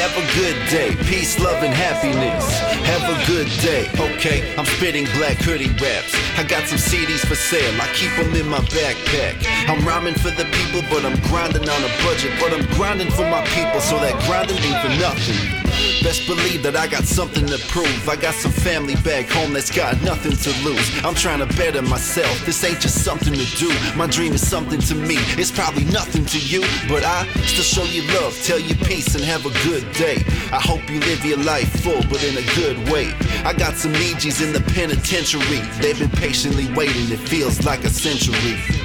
Have 0.00 0.16
a 0.16 0.24
good 0.34 0.56
day. 0.70 0.96
Peace, 1.04 1.38
love, 1.38 1.62
and 1.62 1.74
happiness. 1.74 2.58
Have 2.88 3.04
a 3.04 3.26
good 3.26 3.48
day. 3.60 3.84
Okay, 4.00 4.56
I'm 4.56 4.64
spitting 4.64 5.04
black 5.20 5.36
hoodie 5.36 5.68
raps. 5.76 6.16
I 6.38 6.42
got 6.42 6.66
some 6.66 6.78
CDs 6.78 7.20
for 7.20 7.34
sale. 7.34 7.78
I 7.78 7.86
keep 7.92 8.08
them 8.16 8.34
in 8.34 8.48
my 8.48 8.60
backpack. 8.72 9.44
I'm 9.68 9.84
rhyming 9.86 10.14
for 10.14 10.30
the 10.30 10.46
people, 10.56 10.80
but 10.88 11.04
I'm 11.04 11.20
grinding 11.28 11.68
on 11.68 11.84
a 11.84 11.92
budget. 12.00 12.32
But 12.40 12.54
I'm 12.54 12.64
grinding 12.76 13.10
for 13.10 13.28
my 13.28 13.44
people, 13.52 13.80
so 13.82 14.00
that 14.00 14.16
grinding 14.24 14.56
ain't 14.56 14.80
for 14.80 14.88
nothing. 14.96 15.69
Best 16.02 16.26
believe 16.26 16.62
that 16.62 16.76
I 16.76 16.86
got 16.86 17.04
something 17.04 17.46
to 17.46 17.58
prove. 17.68 18.08
I 18.08 18.16
got 18.16 18.34
some 18.34 18.52
family 18.52 18.96
back 18.96 19.28
home 19.28 19.52
that's 19.52 19.70
got 19.70 20.00
nothing 20.02 20.32
to 20.32 20.50
lose. 20.64 21.04
I'm 21.04 21.14
trying 21.14 21.40
to 21.40 21.46
better 21.56 21.82
myself. 21.82 22.44
This 22.46 22.64
ain't 22.64 22.80
just 22.80 23.04
something 23.04 23.32
to 23.32 23.46
do. 23.56 23.70
My 23.96 24.06
dream 24.06 24.32
is 24.32 24.46
something 24.46 24.80
to 24.80 24.94
me. 24.94 25.16
It's 25.38 25.50
probably 25.50 25.84
nothing 25.84 26.24
to 26.26 26.38
you, 26.38 26.62
but 26.88 27.04
I 27.04 27.26
still 27.44 27.64
show 27.64 27.84
you 27.84 28.02
love, 28.20 28.34
tell 28.42 28.58
you 28.58 28.74
peace, 28.76 29.14
and 29.14 29.24
have 29.24 29.46
a 29.46 29.52
good 29.68 29.84
day. 29.92 30.24
I 30.52 30.60
hope 30.60 30.88
you 30.88 31.00
live 31.00 31.24
your 31.24 31.38
life 31.38 31.68
full, 31.82 32.02
but 32.08 32.22
in 32.24 32.36
a 32.36 32.46
good 32.56 32.78
way. 32.90 33.12
I 33.44 33.52
got 33.52 33.74
some 33.74 33.92
Nijis 33.92 34.42
in 34.44 34.52
the 34.52 34.60
penitentiary. 34.72 35.60
They've 35.80 35.98
been 35.98 36.10
patiently 36.10 36.72
waiting, 36.74 37.10
it 37.12 37.20
feels 37.20 37.64
like 37.64 37.84
a 37.84 37.90
century. 37.90 38.79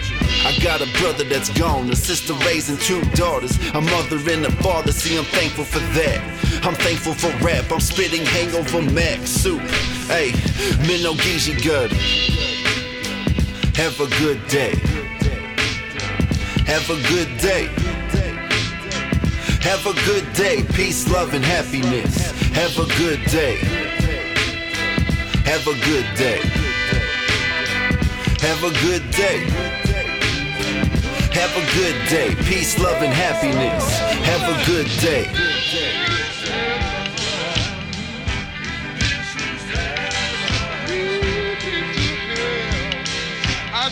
I 0.46 0.58
got 0.62 0.82
a 0.82 0.88
brother 1.00 1.24
that's 1.24 1.50
gone, 1.50 1.90
a 1.90 1.96
sister 1.96 2.34
raising 2.46 2.78
two 2.78 3.02
daughters, 3.12 3.58
a 3.74 3.82
mother 3.82 4.18
and 4.32 4.46
a 4.46 4.52
father. 4.64 4.92
See, 4.92 5.18
I'm 5.18 5.26
thankful 5.26 5.66
for 5.66 5.80
that. 6.00 6.20
I'm 6.64 6.76
thankful 6.76 7.14
for 7.14 7.30
rap. 7.44 7.72
I'm 7.72 7.80
spitting 7.80 8.26
hangover 8.26 8.82
mac 8.82 9.26
soup. 9.26 9.62
Hey, 10.08 10.32
Minno 10.88 11.16
Gizi 11.18 11.54
good. 11.62 11.92
Have 13.76 14.00
a 14.00 14.08
good 14.20 14.46
day. 14.48 14.76
Have 16.66 16.90
a 16.90 17.02
good 17.10 17.38
day. 17.38 17.68
Have 19.62 19.86
a 19.88 19.94
good 20.06 20.32
day. 20.34 20.64
Peace, 20.74 21.10
love, 21.12 21.34
and 21.34 21.44
happiness. 21.44 22.32
Have 22.52 22.78
a 22.78 22.86
good 22.98 23.24
day. 23.26 23.58
Have 25.46 25.68
a 25.68 25.74
good 25.86 26.06
day. 26.16 26.40
Have 28.42 28.64
a 28.64 28.72
good 28.82 29.10
day. 29.12 29.85
Have 31.36 31.52
a 31.58 31.66
good 31.76 32.08
day. 32.08 32.34
Peace, 32.46 32.80
love, 32.80 33.02
and 33.02 33.14
happiness. 33.14 34.00
Have 34.00 34.42
a 34.50 34.66
good 34.66 34.88
day. 35.02 35.30
I 43.74 43.90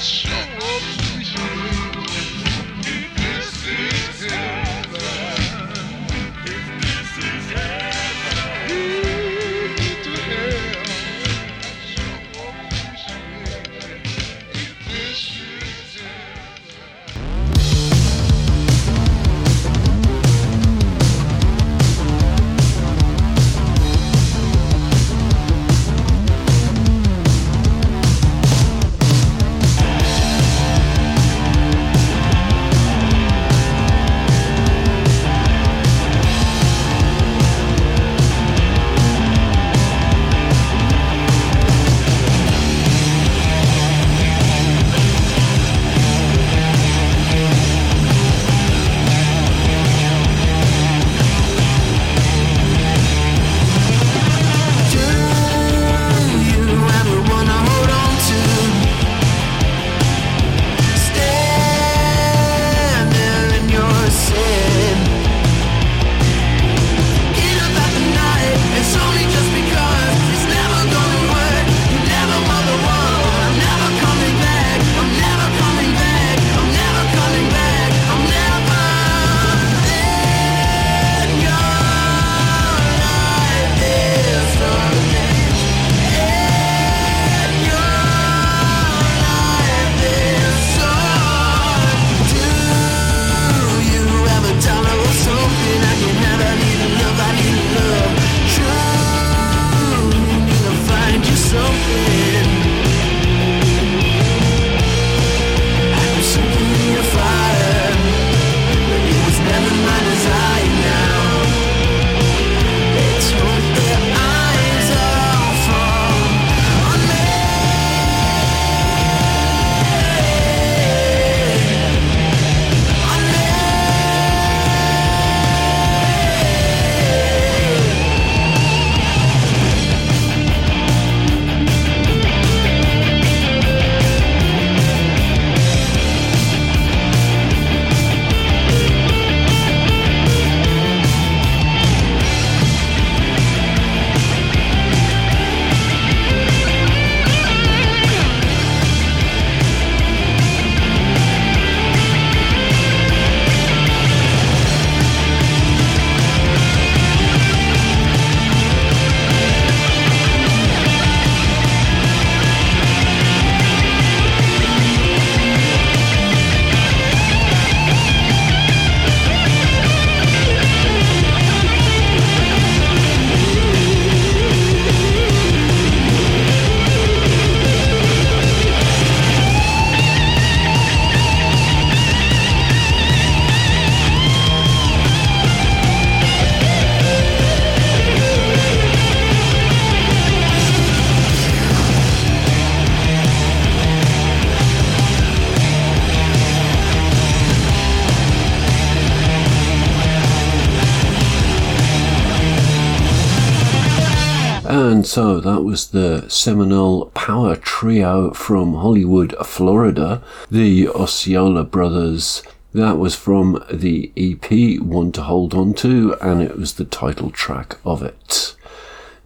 that 205.43 205.61
was 205.61 205.87
the 205.87 206.27
seminal 206.29 207.07
power 207.07 207.57
trio 207.57 208.31
from 208.31 208.75
Hollywood, 208.75 209.35
Florida, 209.45 210.23
the 210.49 210.87
Osceola 210.87 211.65
brothers. 211.65 212.43
That 212.73 212.97
was 212.97 213.15
from 213.15 213.63
the 213.71 214.11
EP 214.15 214.81
One 214.81 215.11
to 215.11 215.21
Hold 215.21 215.53
On 215.53 215.73
To, 215.75 216.15
and 216.21 216.41
it 216.41 216.57
was 216.57 216.75
the 216.75 216.85
title 216.85 217.29
track 217.29 217.77
of 217.85 218.01
it. 218.01 218.55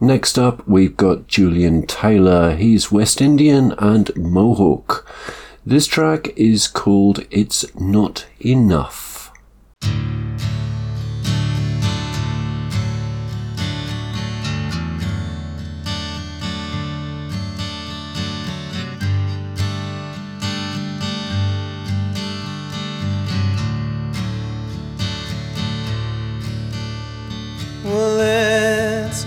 Next 0.02 0.40
up, 0.40 0.68
we've 0.68 0.98
got 0.98 1.28
Julian 1.28 1.86
Taylor. 1.86 2.56
He's 2.56 2.92
West 2.92 3.22
Indian 3.22 3.74
and 3.78 4.16
Mohawk. 4.16 5.08
This 5.66 5.86
track 5.86 6.30
is 6.36 6.68
called 6.68 7.26
It's 7.30 7.64
Not 7.80 8.26
Enough. 8.40 9.32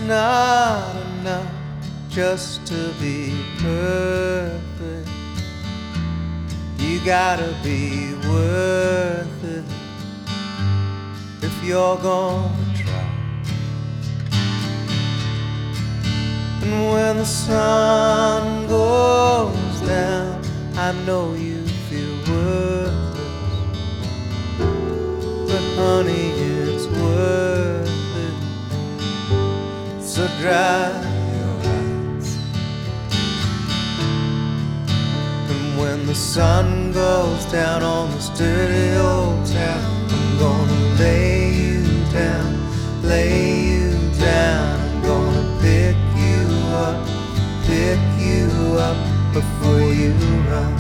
Not 0.06 0.96
enough 0.96 1.52
just 2.08 2.66
to 2.66 2.92
be 3.00 3.32
perfect. 3.58 5.08
You 6.78 7.00
gotta 7.04 7.54
be 7.62 8.14
worth 8.28 9.44
it 9.44 9.64
if 11.42 11.64
you're 11.64 11.98
gonna 11.98 12.74
try. 12.74 13.08
And 16.62 16.92
when 16.92 17.16
the 17.18 17.24
sun 17.24 18.66
goes 18.68 19.80
down, 19.80 20.42
I 20.76 20.92
know 21.06 21.34
you 21.34 21.60
sun 37.40 37.53
down 37.53 37.83
on 37.83 38.11
this 38.11 38.29
dirty 38.31 38.96
old 38.96 39.46
town, 39.46 40.09
I'm 40.11 40.38
gonna 40.38 40.98
lay 40.98 41.53
you 41.55 41.85
down, 42.12 43.02
lay 43.02 43.67
you 43.69 43.90
down. 44.19 44.81
I'm 44.81 45.02
gonna 45.02 45.58
pick 45.60 45.96
you 46.17 46.46
up, 46.75 47.06
pick 47.64 47.98
you 48.19 48.79
up 48.79 48.96
before 49.33 49.81
you 49.81 50.12
run. 50.48 50.75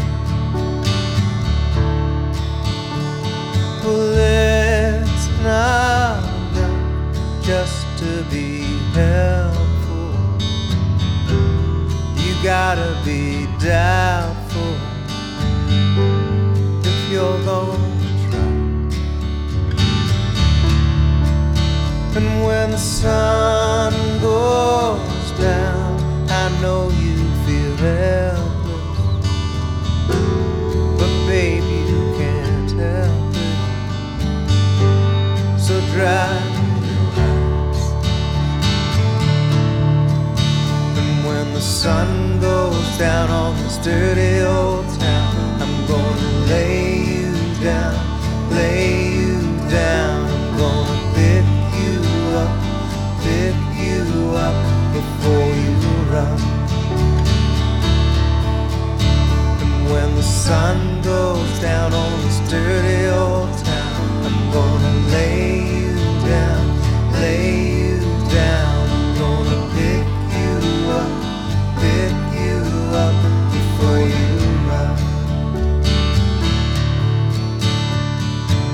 Well, 3.84 4.14
it's 4.16 5.28
not 5.42 6.22
enough 6.52 7.42
just 7.42 7.86
to 7.98 8.24
be 8.30 8.62
helpful. 8.92 10.14
You 12.16 12.34
gotta 12.42 12.96
be 13.04 13.46
doubtful 13.58 14.19
sun 23.00 23.94
goes 24.20 25.30
down, 25.38 25.98
I 26.28 26.60
know 26.60 26.90
you 27.00 27.16
feel 27.46 27.74
helpless. 27.76 29.06
But 30.98 31.12
baby, 31.26 31.76
you 31.90 32.02
can't 32.20 32.70
help 32.72 33.34
it. 33.36 33.56
So 35.58 35.74
dry 35.94 36.36
your 36.88 37.08
eyes. 37.30 37.82
And 41.00 41.12
when 41.26 41.46
the 41.54 41.62
sun 41.62 42.10
goes 42.38 42.98
down 42.98 43.30
on 43.30 43.56
this 43.62 43.78
dirty 43.78 44.42
old 44.42 44.79
sun 60.50 61.00
goes 61.02 61.60
down 61.60 61.94
on 61.94 62.12
this 62.22 62.40
dirty 62.50 63.06
old 63.06 63.52
town, 63.64 64.06
I'm 64.26 64.40
gonna 64.52 64.94
lay 65.14 65.62
you 65.78 65.94
down, 66.26 66.64
lay 67.22 67.46
you 67.82 68.00
down. 68.34 68.82
I'm 68.96 69.08
gonna 69.22 69.60
pick 69.76 70.06
you 70.38 70.54
up, 71.00 71.12
pick 71.82 72.14
you 72.42 72.58
up 73.04 73.16
before 73.54 74.00
you 74.16 74.32
run. 74.68 74.96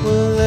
Well, 0.02 0.40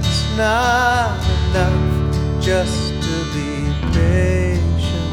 it's 0.00 0.22
not 0.36 1.16
enough 1.34 2.44
just 2.48 2.82
to 3.06 3.14
be 3.34 3.50
patient. 3.96 5.12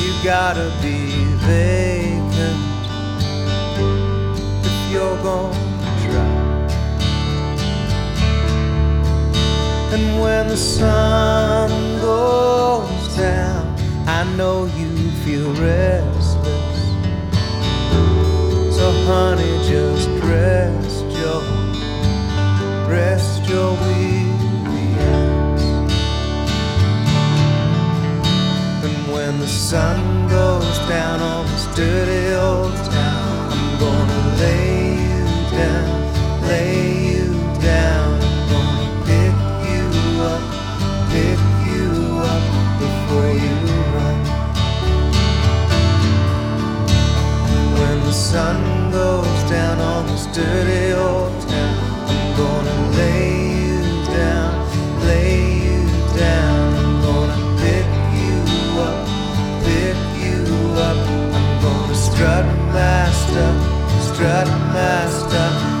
You 0.00 0.10
gotta 0.24 0.68
be 0.80 0.96
vacant 1.44 1.77
gonna 5.22 5.54
try. 6.04 6.38
And 9.94 10.20
when 10.20 10.48
the 10.48 10.56
sun 10.56 11.70
goes 12.00 13.16
down, 13.16 13.74
I 14.06 14.24
know 14.36 14.66
you 14.66 15.10
feel 15.24 15.52
restless. 15.54 16.78
So 18.76 18.92
honey, 19.06 19.54
just 19.68 20.08
rest 20.24 21.04
your, 21.20 21.42
rest 22.88 23.48
your 23.48 23.72
weary 23.72 24.88
eyes. 25.16 25.64
And 28.84 29.12
when 29.12 29.40
the 29.40 29.48
sun 29.48 30.28
goes 30.28 30.78
down 30.88 31.20
on 31.20 31.46
this 31.46 31.66
dirty 31.74 32.34
old 32.34 32.74
town, 32.92 33.52
I'm 33.52 33.78
gonna 33.80 34.36
lay 34.36 34.87
lay 36.46 37.12
you 37.12 37.28
down. 37.60 38.20
I'm 38.22 38.48
gonna 38.52 38.88
pick 39.08 39.34
you 39.70 39.86
up, 40.32 40.42
pick 41.10 41.40
you 41.70 41.88
up 42.32 42.44
before 42.82 43.30
you 43.44 43.56
run. 43.94 44.18
When 47.78 47.96
the 48.00 48.12
sun 48.12 48.90
goes 48.90 49.42
down 49.50 49.78
on 49.80 50.06
this 50.06 50.26
dirty 50.26 50.92
old 50.92 51.32
town, 51.48 51.78
I'm 52.08 52.36
gonna 52.36 52.96
lay 52.96 53.47
strut 64.18 64.48
my 64.74 65.77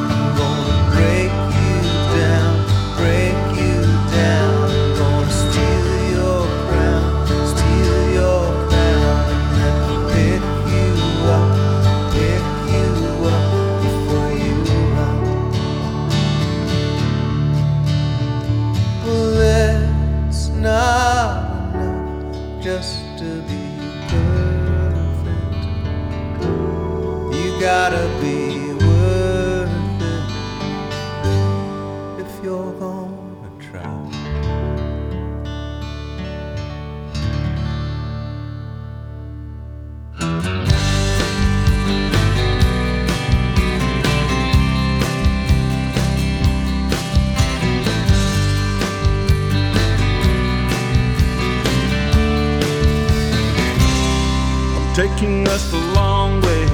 taking 55.18 55.48
us 55.48 55.68
the 55.72 55.78
long 55.94 56.40
way, 56.42 56.64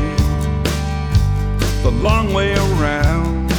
the 1.83 1.91
long 1.91 2.35
way 2.35 2.53
around. 2.53 3.51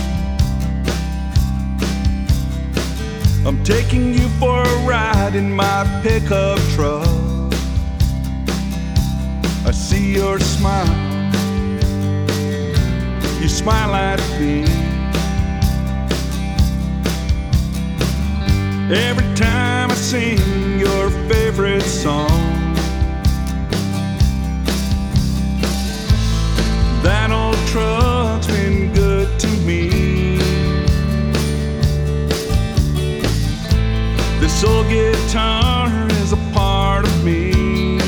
I'm 3.47 3.63
taking 3.63 4.13
you 4.13 4.27
for 4.39 4.61
a 4.61 4.75
ride 4.85 5.33
in 5.33 5.51
my 5.51 5.85
pickup 6.03 6.59
truck. 6.75 7.07
I 9.65 9.71
see 9.71 10.13
your 10.13 10.39
smile, 10.39 10.85
you 13.41 13.49
smile 13.49 13.95
at 13.95 14.19
me. 14.39 14.65
Every 18.93 19.33
time 19.33 19.89
I 19.89 19.95
sing 19.95 20.79
your 20.79 21.09
favorite 21.27 21.81
song. 21.81 22.54
That 27.05 27.29
old 27.29 27.55
truck's 27.67 28.47
been 28.47 28.91
good 28.91 29.39
to 29.39 29.47
me. 29.63 30.39
This 34.39 34.63
old 34.63 34.87
guitar 34.89 35.87
is 36.21 36.33
a 36.33 36.41
part 36.51 37.05
of 37.05 37.23
me. 37.23 37.99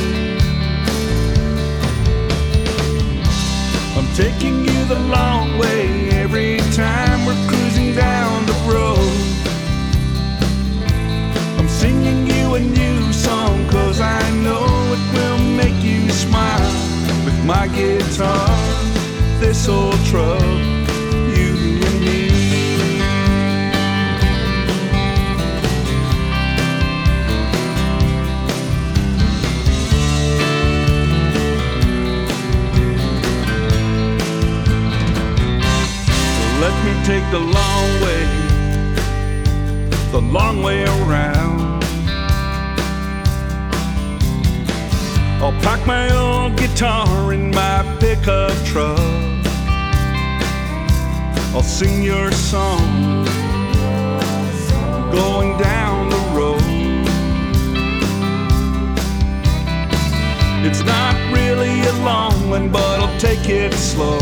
I'm 3.95 4.09
taking 4.15 4.65
you 4.65 4.85
the 4.85 4.99
long 5.13 5.59
way 5.59 6.09
every 6.09 6.57
time 6.73 7.23
we're 7.27 7.47
cruising 7.47 7.93
down 7.93 8.47
the 8.47 8.57
road. 8.65 9.13
I'm 11.59 11.69
singing 11.69 12.25
you 12.25 12.55
a 12.55 12.59
new 12.59 13.13
song 13.13 13.69
cause 13.69 14.01
I 14.01 14.27
know 14.41 14.65
it 14.95 15.03
will 15.13 15.37
make 15.55 15.83
you 15.83 16.09
smile 16.09 16.73
with 17.25 17.45
my 17.45 17.67
guitar, 17.67 18.47
this 19.39 19.67
old 19.67 19.93
truck, 20.05 20.41
you 20.41 21.53
and 21.85 21.99
me. 22.01 22.27
Let 36.59 36.75
me 36.85 36.93
take 37.05 37.25
the 37.31 37.39
long 37.39 38.01
way, 38.01 38.25
the 40.11 40.21
long 40.21 40.63
way 40.63 40.83
around. 40.83 41.83
I'll 45.39 45.51
pack 45.61 45.85
my 45.85 46.09
old 46.15 46.57
guitar 46.57 47.31
in 47.33 47.51
my 47.51 47.83
pickup 47.99 48.51
truck. 48.65 48.99
I'll 51.53 51.63
sing 51.63 52.03
your 52.03 52.31
song 52.31 53.25
going 55.11 55.57
down 55.57 56.09
the 56.09 56.17
road. 56.37 56.61
It's 60.65 60.83
not 60.83 61.15
really 61.33 61.81
a 61.81 61.93
long 62.03 62.49
one, 62.49 62.69
but 62.69 62.99
I'll 62.99 63.19
take 63.19 63.49
it 63.49 63.73
slow. 63.73 64.19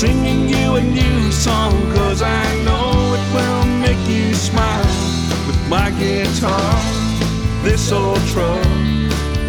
Singing 0.00 0.48
you 0.48 0.76
a 0.76 0.80
new 0.80 1.30
song 1.30 1.72
cause 1.92 2.22
I 2.22 2.64
know 2.64 2.90
it 3.18 3.34
will 3.34 3.66
make 3.66 4.02
you 4.08 4.32
smile 4.32 4.82
with 5.46 5.60
my 5.68 5.90
guitar, 5.90 6.72
this 7.62 7.92
old 7.92 8.18
truck, 8.28 8.64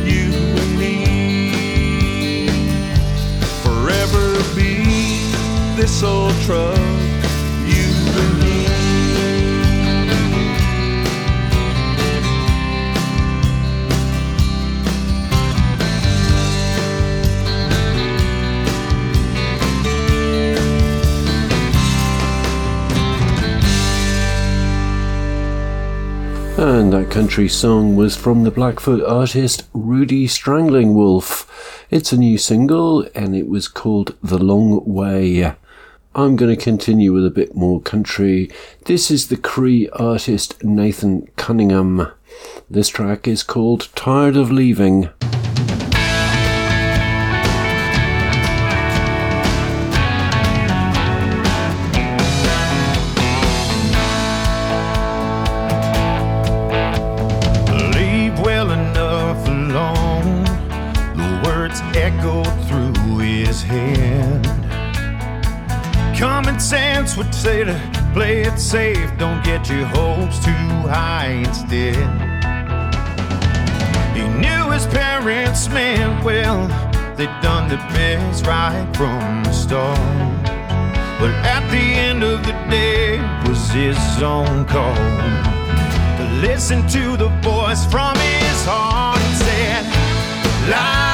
you 0.04 0.28
and 0.62 0.78
me. 0.78 2.50
Forever 3.64 4.26
be 4.54 4.84
this 5.80 6.04
old 6.04 6.36
truck, 6.42 6.78
And 26.62 26.94
that 26.94 27.10
country 27.10 27.50
song 27.50 27.96
was 27.96 28.16
from 28.16 28.44
the 28.44 28.52
Blackfoot 28.52 29.04
artist 29.04 29.68
Rudy 29.74 30.28
Strangling 30.28 30.94
Wolf. 30.94 31.84
It's 31.90 32.14
a 32.14 32.18
new 32.18 32.38
single 32.38 33.04
and 33.16 33.36
it 33.36 33.48
was 33.48 33.68
called 33.68 34.16
The 34.22 34.38
Long 34.38 34.86
Way. 34.86 35.56
I'm 36.14 36.36
going 36.36 36.56
to 36.56 36.64
continue 36.64 37.14
with 37.14 37.26
a 37.26 37.32
bit 37.32 37.56
more 37.56 37.82
country. 37.82 38.52
This 38.86 39.10
is 39.10 39.30
the 39.30 39.38
Cree 39.38 39.90
artist 39.94 40.64
Nathan 40.64 41.26
Cunningham. 41.36 42.12
This 42.70 42.90
track 42.90 43.28
is 43.28 43.42
called 43.42 43.90
Tired 43.96 44.38
of 44.38 44.52
Leaving. 44.52 45.10
Sense 66.62 67.18
would 67.18 67.34
say 67.34 67.64
to 67.64 67.74
play 68.14 68.42
it 68.42 68.60
safe, 68.60 69.10
don't 69.18 69.44
get 69.44 69.68
your 69.68 69.86
hopes 69.86 70.38
too 70.46 70.52
high 70.88 71.44
instead. 71.46 71.96
He 74.16 74.28
knew 74.40 74.70
his 74.70 74.86
parents 74.86 75.68
meant 75.70 76.24
well, 76.24 76.68
they'd 77.16 77.36
done 77.42 77.68
the 77.68 77.78
best 77.96 78.46
right 78.46 78.86
from 78.96 79.44
the 79.44 79.52
start. 79.52 79.98
But 81.20 81.34
at 81.46 81.68
the 81.72 81.86
end 82.08 82.24
of 82.24 82.46
the 82.46 82.54
day, 82.70 83.18
it 83.18 83.50
was 83.50 83.70
his 83.72 84.22
own 84.22 84.66
call 84.66 84.96
to 86.18 86.26
listen 86.42 86.88
to 86.90 87.18
the 87.18 87.30
voice 87.42 87.86
from 87.86 88.16
his 88.16 88.66
heart 88.66 89.20
and 89.20 89.38
said, 89.38 90.70
Life 90.70 91.11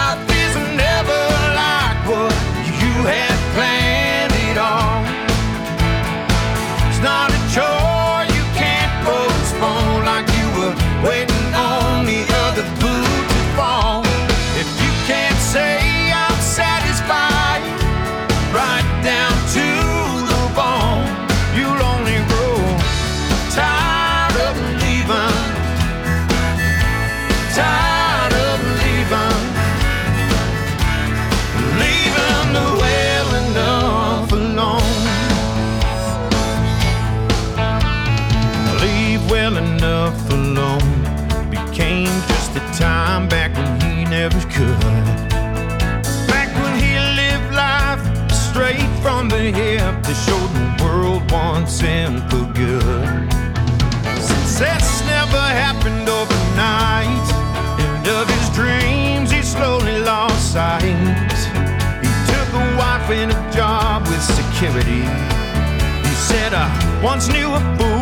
Once 67.03 67.27
knew 67.27 67.53
a 67.53 67.59
fool, 67.77 67.96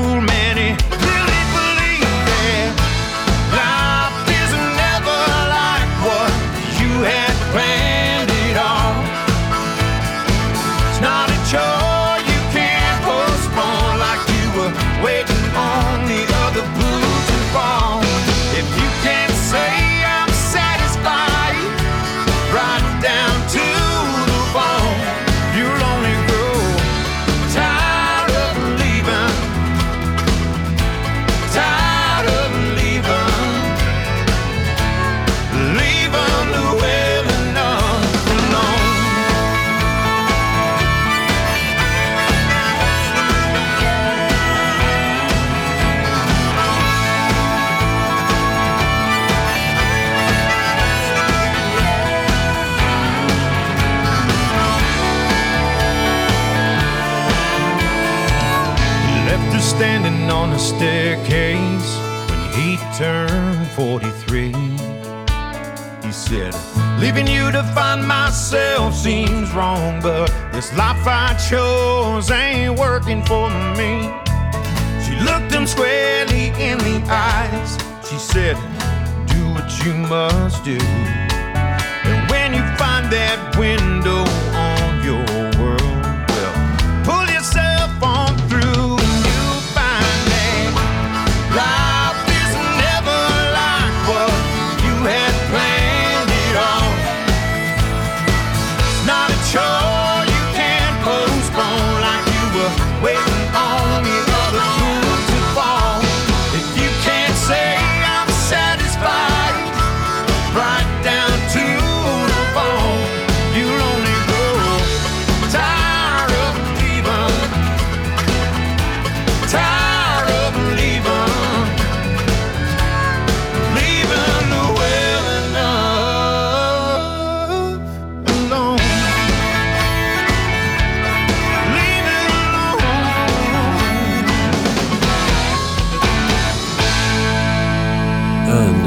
I 71.36 71.38
chose 71.38 72.32
ain't 72.32 72.80
working 72.80 73.22
for 73.26 73.50
me. 73.76 74.10
She 75.04 75.20
looked 75.20 75.52
him 75.52 75.68
squarely 75.68 76.48
in 76.58 76.78
the 76.78 77.04
eyes. 77.10 77.78
She 78.10 78.16
said, 78.16 78.56
Do 79.28 79.44
what 79.50 79.68
you 79.84 79.94
must 80.08 80.64
do. 80.64 80.78
And 80.80 82.32
when 82.32 82.54
you 82.54 82.64
find 82.78 83.12
that 83.12 83.54
window 83.60 84.24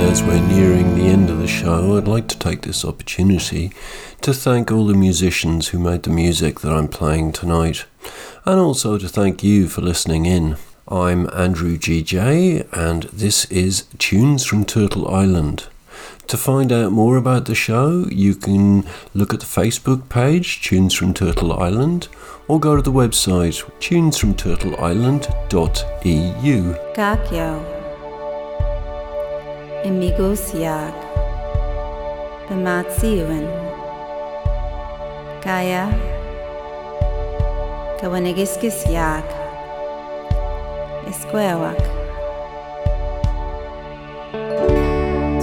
as 0.09 0.23
we're 0.23 0.47
nearing 0.49 0.95
the 0.95 1.05
end 1.05 1.29
of 1.29 1.39
the 1.39 1.47
show, 1.47 1.99
I'd 1.99 2.09
like 2.09 2.29
to 2.29 2.39
take 2.39 2.63
this 2.63 2.83
opportunity 2.83 3.71
to 4.23 4.33
thank 4.33 4.73
all 4.73 4.87
the 4.87 4.95
musicians 4.95 5.69
who 5.69 5.79
made 5.79 6.05
the 6.05 6.09
music 6.09 6.61
that 6.61 6.73
I'm 6.73 6.89
playing 6.89 7.33
tonight, 7.33 7.85
and 8.47 8.59
also 8.59 8.97
to 8.97 9.07
thank 9.07 9.45
you 9.45 9.69
for 9.69 9.83
listening 9.83 10.25
in. 10.25 10.57
I'm 10.89 11.29
Andrew 11.35 11.77
GJ, 11.77 12.69
and 12.73 13.03
this 13.13 13.45
is 13.51 13.85
Tunes 13.99 14.47
from 14.47 14.65
Turtle 14.65 15.07
Island. 15.09 15.67
To 16.29 16.39
find 16.39 16.73
out 16.73 16.91
more 16.91 17.19
about 17.19 17.45
the 17.45 17.55
show, 17.55 18.07
you 18.11 18.35
can 18.35 18.87
look 19.13 19.35
at 19.35 19.41
the 19.41 19.47
Facebook 19.47 20.09
page, 20.09 20.63
Tunes 20.63 20.95
from 20.95 21.13
Turtle 21.13 21.53
Island, 21.53 22.09
or 22.47 22.59
go 22.59 22.77
to 22.77 22.83
the 22.83 22.91
website, 22.91 23.63
tunesfromturtleisland.eu. 23.79 26.75
Gakyo 26.95 27.68
Amigos 29.85 30.51
Yag 30.55 30.93
Bamatsiuan 32.51 33.47
Kaya. 35.39 35.87
Kawanigiskis 38.03 38.83
Yag 38.91 39.23
Esquewak 41.07 41.79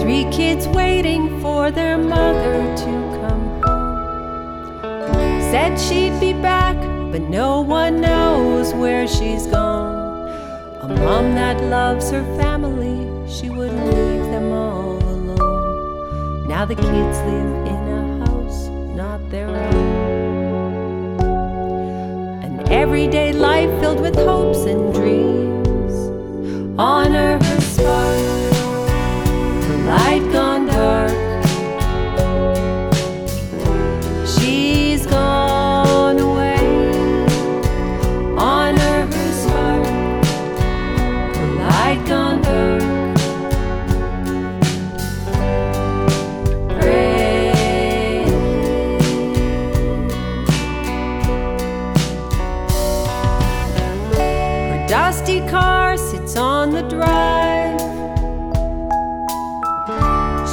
Three 0.04 0.28
kids 0.36 0.68
waiting 0.68 1.40
for 1.40 1.72
their 1.72 1.98
mother 1.98 2.60
to 2.76 2.92
come 3.24 3.46
home. 3.64 5.42
Said 5.50 5.80
she'd 5.80 6.20
be 6.20 6.34
back, 6.34 6.76
but 7.12 7.22
no 7.22 7.62
one 7.62 8.02
knows 8.02 8.74
where 8.74 9.08
she's 9.08 9.48
gone. 9.48 10.28
A 10.82 10.88
mom 10.88 11.36
that 11.36 11.64
loves 11.64 12.12
her 12.12 12.24
family, 12.36 13.00
she 13.32 13.50
wouldn't 13.50 13.88
leave 13.96 14.15
them 14.46 14.54
all 14.54 14.98
alone. 14.98 16.48
Now 16.48 16.66
the 16.66 16.76
kids 16.76 17.18
live 17.30 17.68
in 17.72 17.82
a 18.00 18.26
house 18.26 18.68
not 18.96 19.30
their 19.30 19.50
own. 19.50 21.20
An 22.44 22.68
everyday 22.70 23.34
life 23.34 23.70
filled 23.80 24.02
with 24.02 24.16
hopes 24.16 24.66
and 24.66 24.94
dreams. 24.94 25.94
Honor 26.78 27.40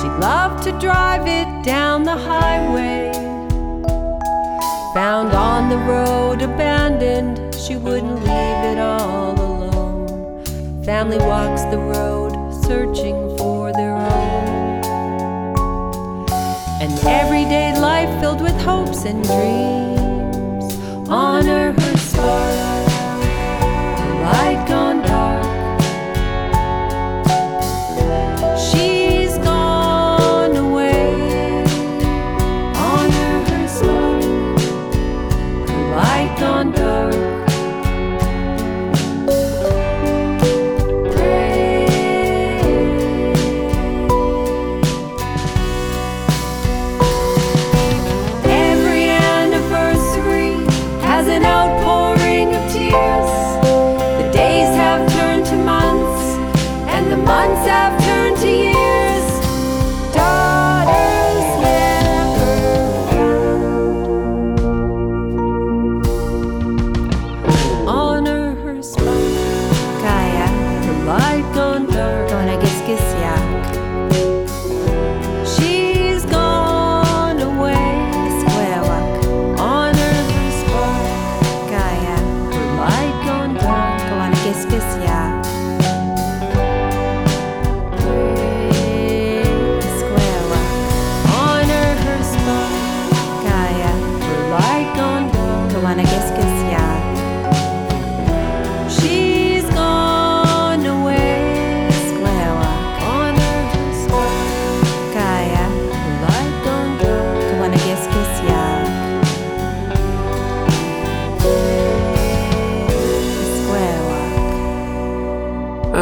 She'd 0.03 0.19
love 0.19 0.61
to 0.65 0.73
drive 0.81 1.29
it 1.29 1.65
down 1.65 2.03
the 2.03 2.17
highway. 2.17 3.13
Found 4.95 5.33
on 5.33 5.69
the 5.69 5.77
road 5.77 6.43
abandoned, 6.43 7.55
she 7.55 7.77
wouldn't 7.77 8.17
leave 8.17 8.65
it 8.73 8.79
all 8.81 9.39
alone. 9.39 10.83
Family 10.83 11.19
walks 11.19 11.63
the 11.67 11.79
road 11.79 12.33
searching 12.65 13.15
for 13.39 13.73
their 13.73 13.95
own. 13.95 14.83
An 16.83 16.91
everyday 17.07 17.79
life 17.79 18.11
filled 18.21 18.41
with 18.41 18.61
hopes 18.61 19.05
and 19.05 19.23
dreams. 19.23 20.75
Honor 21.09 21.71
her 21.75 21.82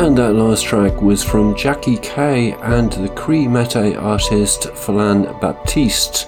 And 0.00 0.16
that 0.16 0.32
last 0.32 0.64
track 0.64 1.02
was 1.02 1.22
from 1.22 1.54
Jackie 1.54 1.98
Kay 1.98 2.52
and 2.52 2.90
the 2.90 3.10
Cree 3.10 3.44
Métis 3.44 4.00
artist 4.00 4.62
Falan 4.62 5.38
Baptiste. 5.42 6.26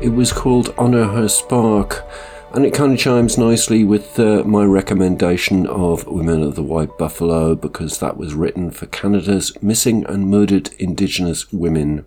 It 0.00 0.10
was 0.10 0.32
called 0.32 0.72
Honor 0.78 1.02
Her 1.02 1.26
Spark, 1.26 2.06
and 2.52 2.64
it 2.64 2.72
kind 2.72 2.92
of 2.92 2.98
chimes 3.00 3.36
nicely 3.36 3.82
with 3.82 4.20
uh, 4.20 4.44
my 4.44 4.64
recommendation 4.64 5.66
of 5.66 6.06
Women 6.06 6.44
of 6.44 6.54
the 6.54 6.62
White 6.62 6.96
Buffalo 6.96 7.56
because 7.56 7.98
that 7.98 8.16
was 8.16 8.34
written 8.34 8.70
for 8.70 8.86
Canada's 8.86 9.60
missing 9.60 10.06
and 10.06 10.30
murdered 10.30 10.70
Indigenous 10.78 11.52
women. 11.52 12.06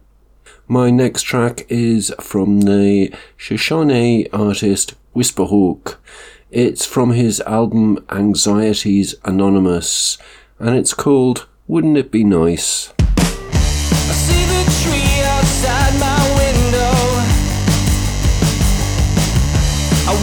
My 0.65 0.91
next 0.91 1.23
track 1.23 1.65
is 1.67 2.15
from 2.21 2.61
the 2.61 3.13
Shoshone 3.35 4.29
artist 4.31 4.95
Whisperhawk. 5.13 5.97
It's 6.51 6.85
from 6.85 7.11
his 7.11 7.41
album 7.41 8.03
Anxieties 8.09 9.15
Anonymous, 9.25 10.17
and 10.61 10.77
it's 10.77 10.93
called 10.93 11.47
Wouldn't 11.67 11.97
It 11.97 12.11
Be 12.11 12.23
Nice? 12.23 12.93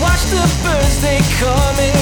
Watch 0.00 0.22
the 0.30 0.60
birds, 0.62 1.00
they 1.02 1.18
come 1.40 1.97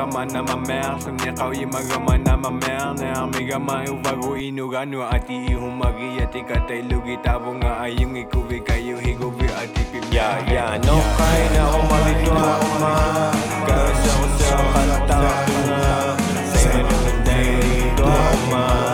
Kama 0.00 0.24
na 0.24 0.40
mamer 0.42 0.96
Sumni 0.96 1.32
kawi 1.36 1.66
magama 1.66 2.16
na 2.18 2.36
mamer 2.36 2.94
Na 2.96 3.20
amigama 3.20 3.84
uvago 3.84 4.36
inugano 4.36 5.04
Ati 5.10 5.36
ihumagi 5.44 6.22
ati 6.22 6.40
katay 6.40 6.82
lugi 6.88 7.16
Tabo 7.20 7.52
nga 7.54 7.80
ayong 7.84 8.16
ikubi 8.16 8.60
kayo 8.64 8.96
higubi 8.96 9.44
ati 9.44 9.84
pimya. 9.92 10.08
Ya, 10.08 10.28
ya, 10.48 10.64
no 10.80 10.96
kay 11.20 11.42
na 11.52 11.64
umalituwa 11.76 12.48
uma 12.64 12.92
Kasi 13.68 14.08
ako 14.08 14.26
sa 14.40 14.56
kanta 14.72 15.20
Say 16.56 16.72
me 16.72 16.80
naman 16.88 17.16
day 17.20 17.92
tuwa 17.92 18.16
uma 18.48 18.89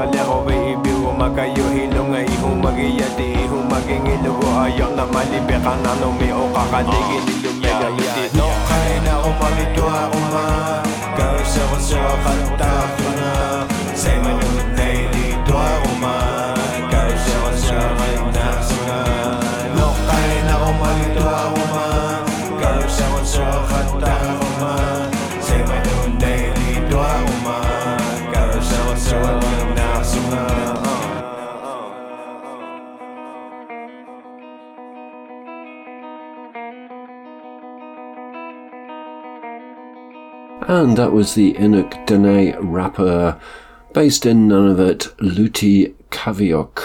malulwala 0.00 0.24
ko 0.24 0.36
ba 0.48 0.54
ibigo 0.56 1.12
magayo 1.12 1.64
Hilo 1.76 2.02
nga 2.08 2.20
iho 2.24 2.48
magiyati 2.56 3.26
Iho 3.44 3.58
maging 3.68 4.06
ilugo 4.08 4.48
ayaw 4.64 4.96
na 4.96 5.04
malibe 5.04 5.56
ka 5.60 5.76
na 5.84 5.92
numi 6.00 6.32
o 6.32 6.48
kakaligin 6.56 7.24
Ilumya 7.28 7.88
iti 8.00 8.24
no 8.36 8.48
kaya 8.64 8.96
na 9.04 9.14
umalito 9.20 9.84
ako 9.84 10.18
ma 10.32 10.44
Kaya 11.16 11.62
ko 11.68 11.76
sa 11.76 12.00
kanta 12.24 12.72
ko 12.96 13.06
na 13.12 13.30
And 40.70 40.96
that 40.98 41.10
was 41.10 41.34
the 41.34 41.54
Inuk 41.54 42.06
Dene 42.06 42.56
rapper 42.60 43.40
based 43.92 44.24
in 44.24 44.46
Nunavut, 44.46 45.12
Luti 45.18 45.96
Kaviok, 46.12 46.80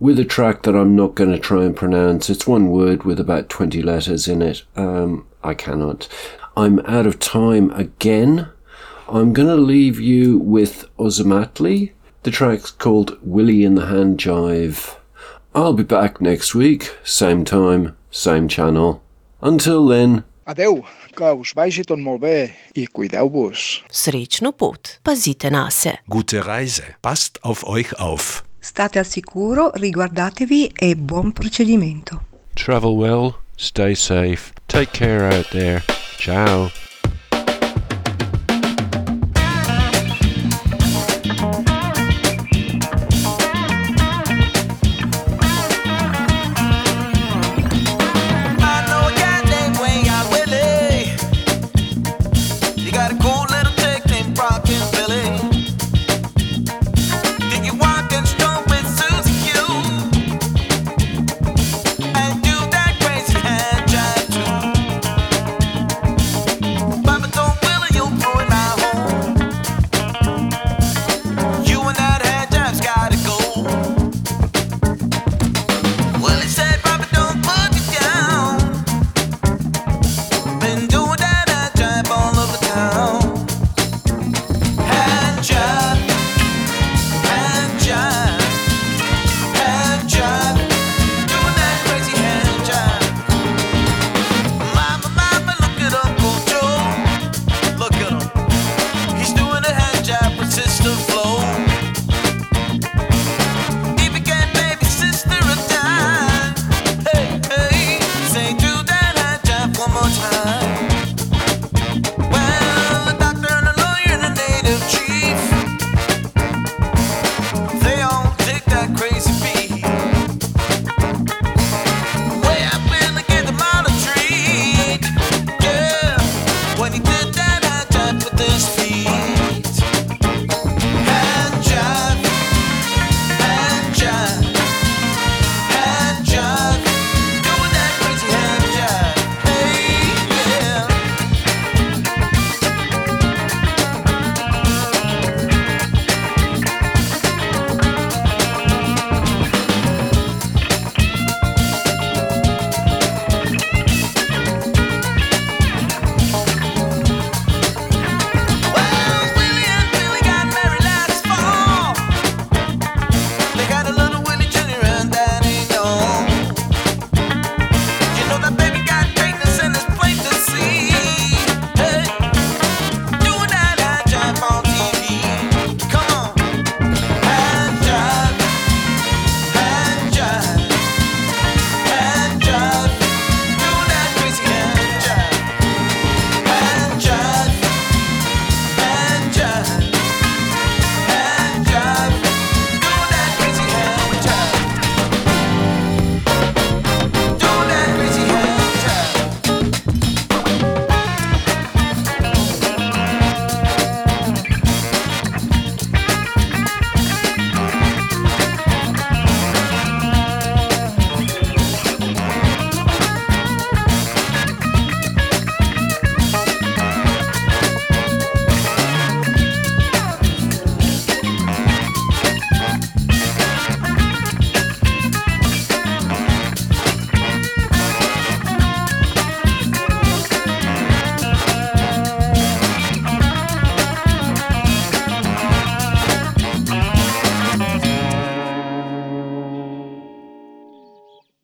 with 0.00 0.18
a 0.18 0.24
track 0.24 0.62
that 0.62 0.74
I'm 0.74 0.96
not 0.96 1.14
going 1.14 1.30
to 1.30 1.38
try 1.38 1.64
and 1.64 1.76
pronounce. 1.76 2.30
It's 2.30 2.46
one 2.46 2.70
word 2.70 3.02
with 3.02 3.20
about 3.20 3.50
20 3.50 3.82
letters 3.82 4.28
in 4.28 4.40
it. 4.40 4.62
Um, 4.76 5.26
I 5.44 5.52
cannot. 5.52 6.08
I'm 6.56 6.78
out 6.86 7.06
of 7.06 7.18
time 7.18 7.70
again. 7.72 8.48
I'm 9.06 9.34
going 9.34 9.48
to 9.48 9.56
leave 9.56 10.00
you 10.00 10.38
with 10.38 10.88
Ozomatli. 10.96 11.92
The 12.22 12.30
track's 12.30 12.70
called 12.70 13.18
Willie 13.20 13.62
in 13.62 13.74
the 13.74 13.88
Hand 13.88 14.20
Jive. 14.20 14.96
I'll 15.54 15.74
be 15.74 15.82
back 15.82 16.22
next 16.22 16.54
week, 16.54 16.96
same 17.04 17.44
time, 17.44 17.94
same 18.10 18.48
channel. 18.48 19.02
Until 19.42 19.86
then, 19.86 20.24
Adeu, 20.44 20.80
que 21.14 21.28
us 21.38 21.52
vagi 21.54 21.84
tot 21.86 22.00
molt 22.02 22.22
bé 22.24 22.50
i 22.74 22.86
cuideu-vos. 22.90 23.82
Srečno 23.94 24.50
pot, 24.58 24.96
pazite 25.06 25.50
na 25.54 25.68
se. 25.70 25.94
Gute 26.10 26.42
Reise. 26.42 26.96
Passt 27.00 27.38
auf 27.42 27.62
euch 27.64 27.94
auf. 28.00 28.42
State 28.62 28.98
al 28.98 29.06
sicuro, 29.06 29.70
riguardatevi 29.74 30.72
e 30.78 30.94
buon 30.94 31.32
procedimento. 31.32 32.22
Travel 32.54 32.96
well, 32.96 33.34
stay 33.56 33.94
safe, 33.94 34.52
take 34.66 34.92
care 34.92 35.30
out 35.30 35.50
there. 35.50 35.82
Ciao. 36.18 36.70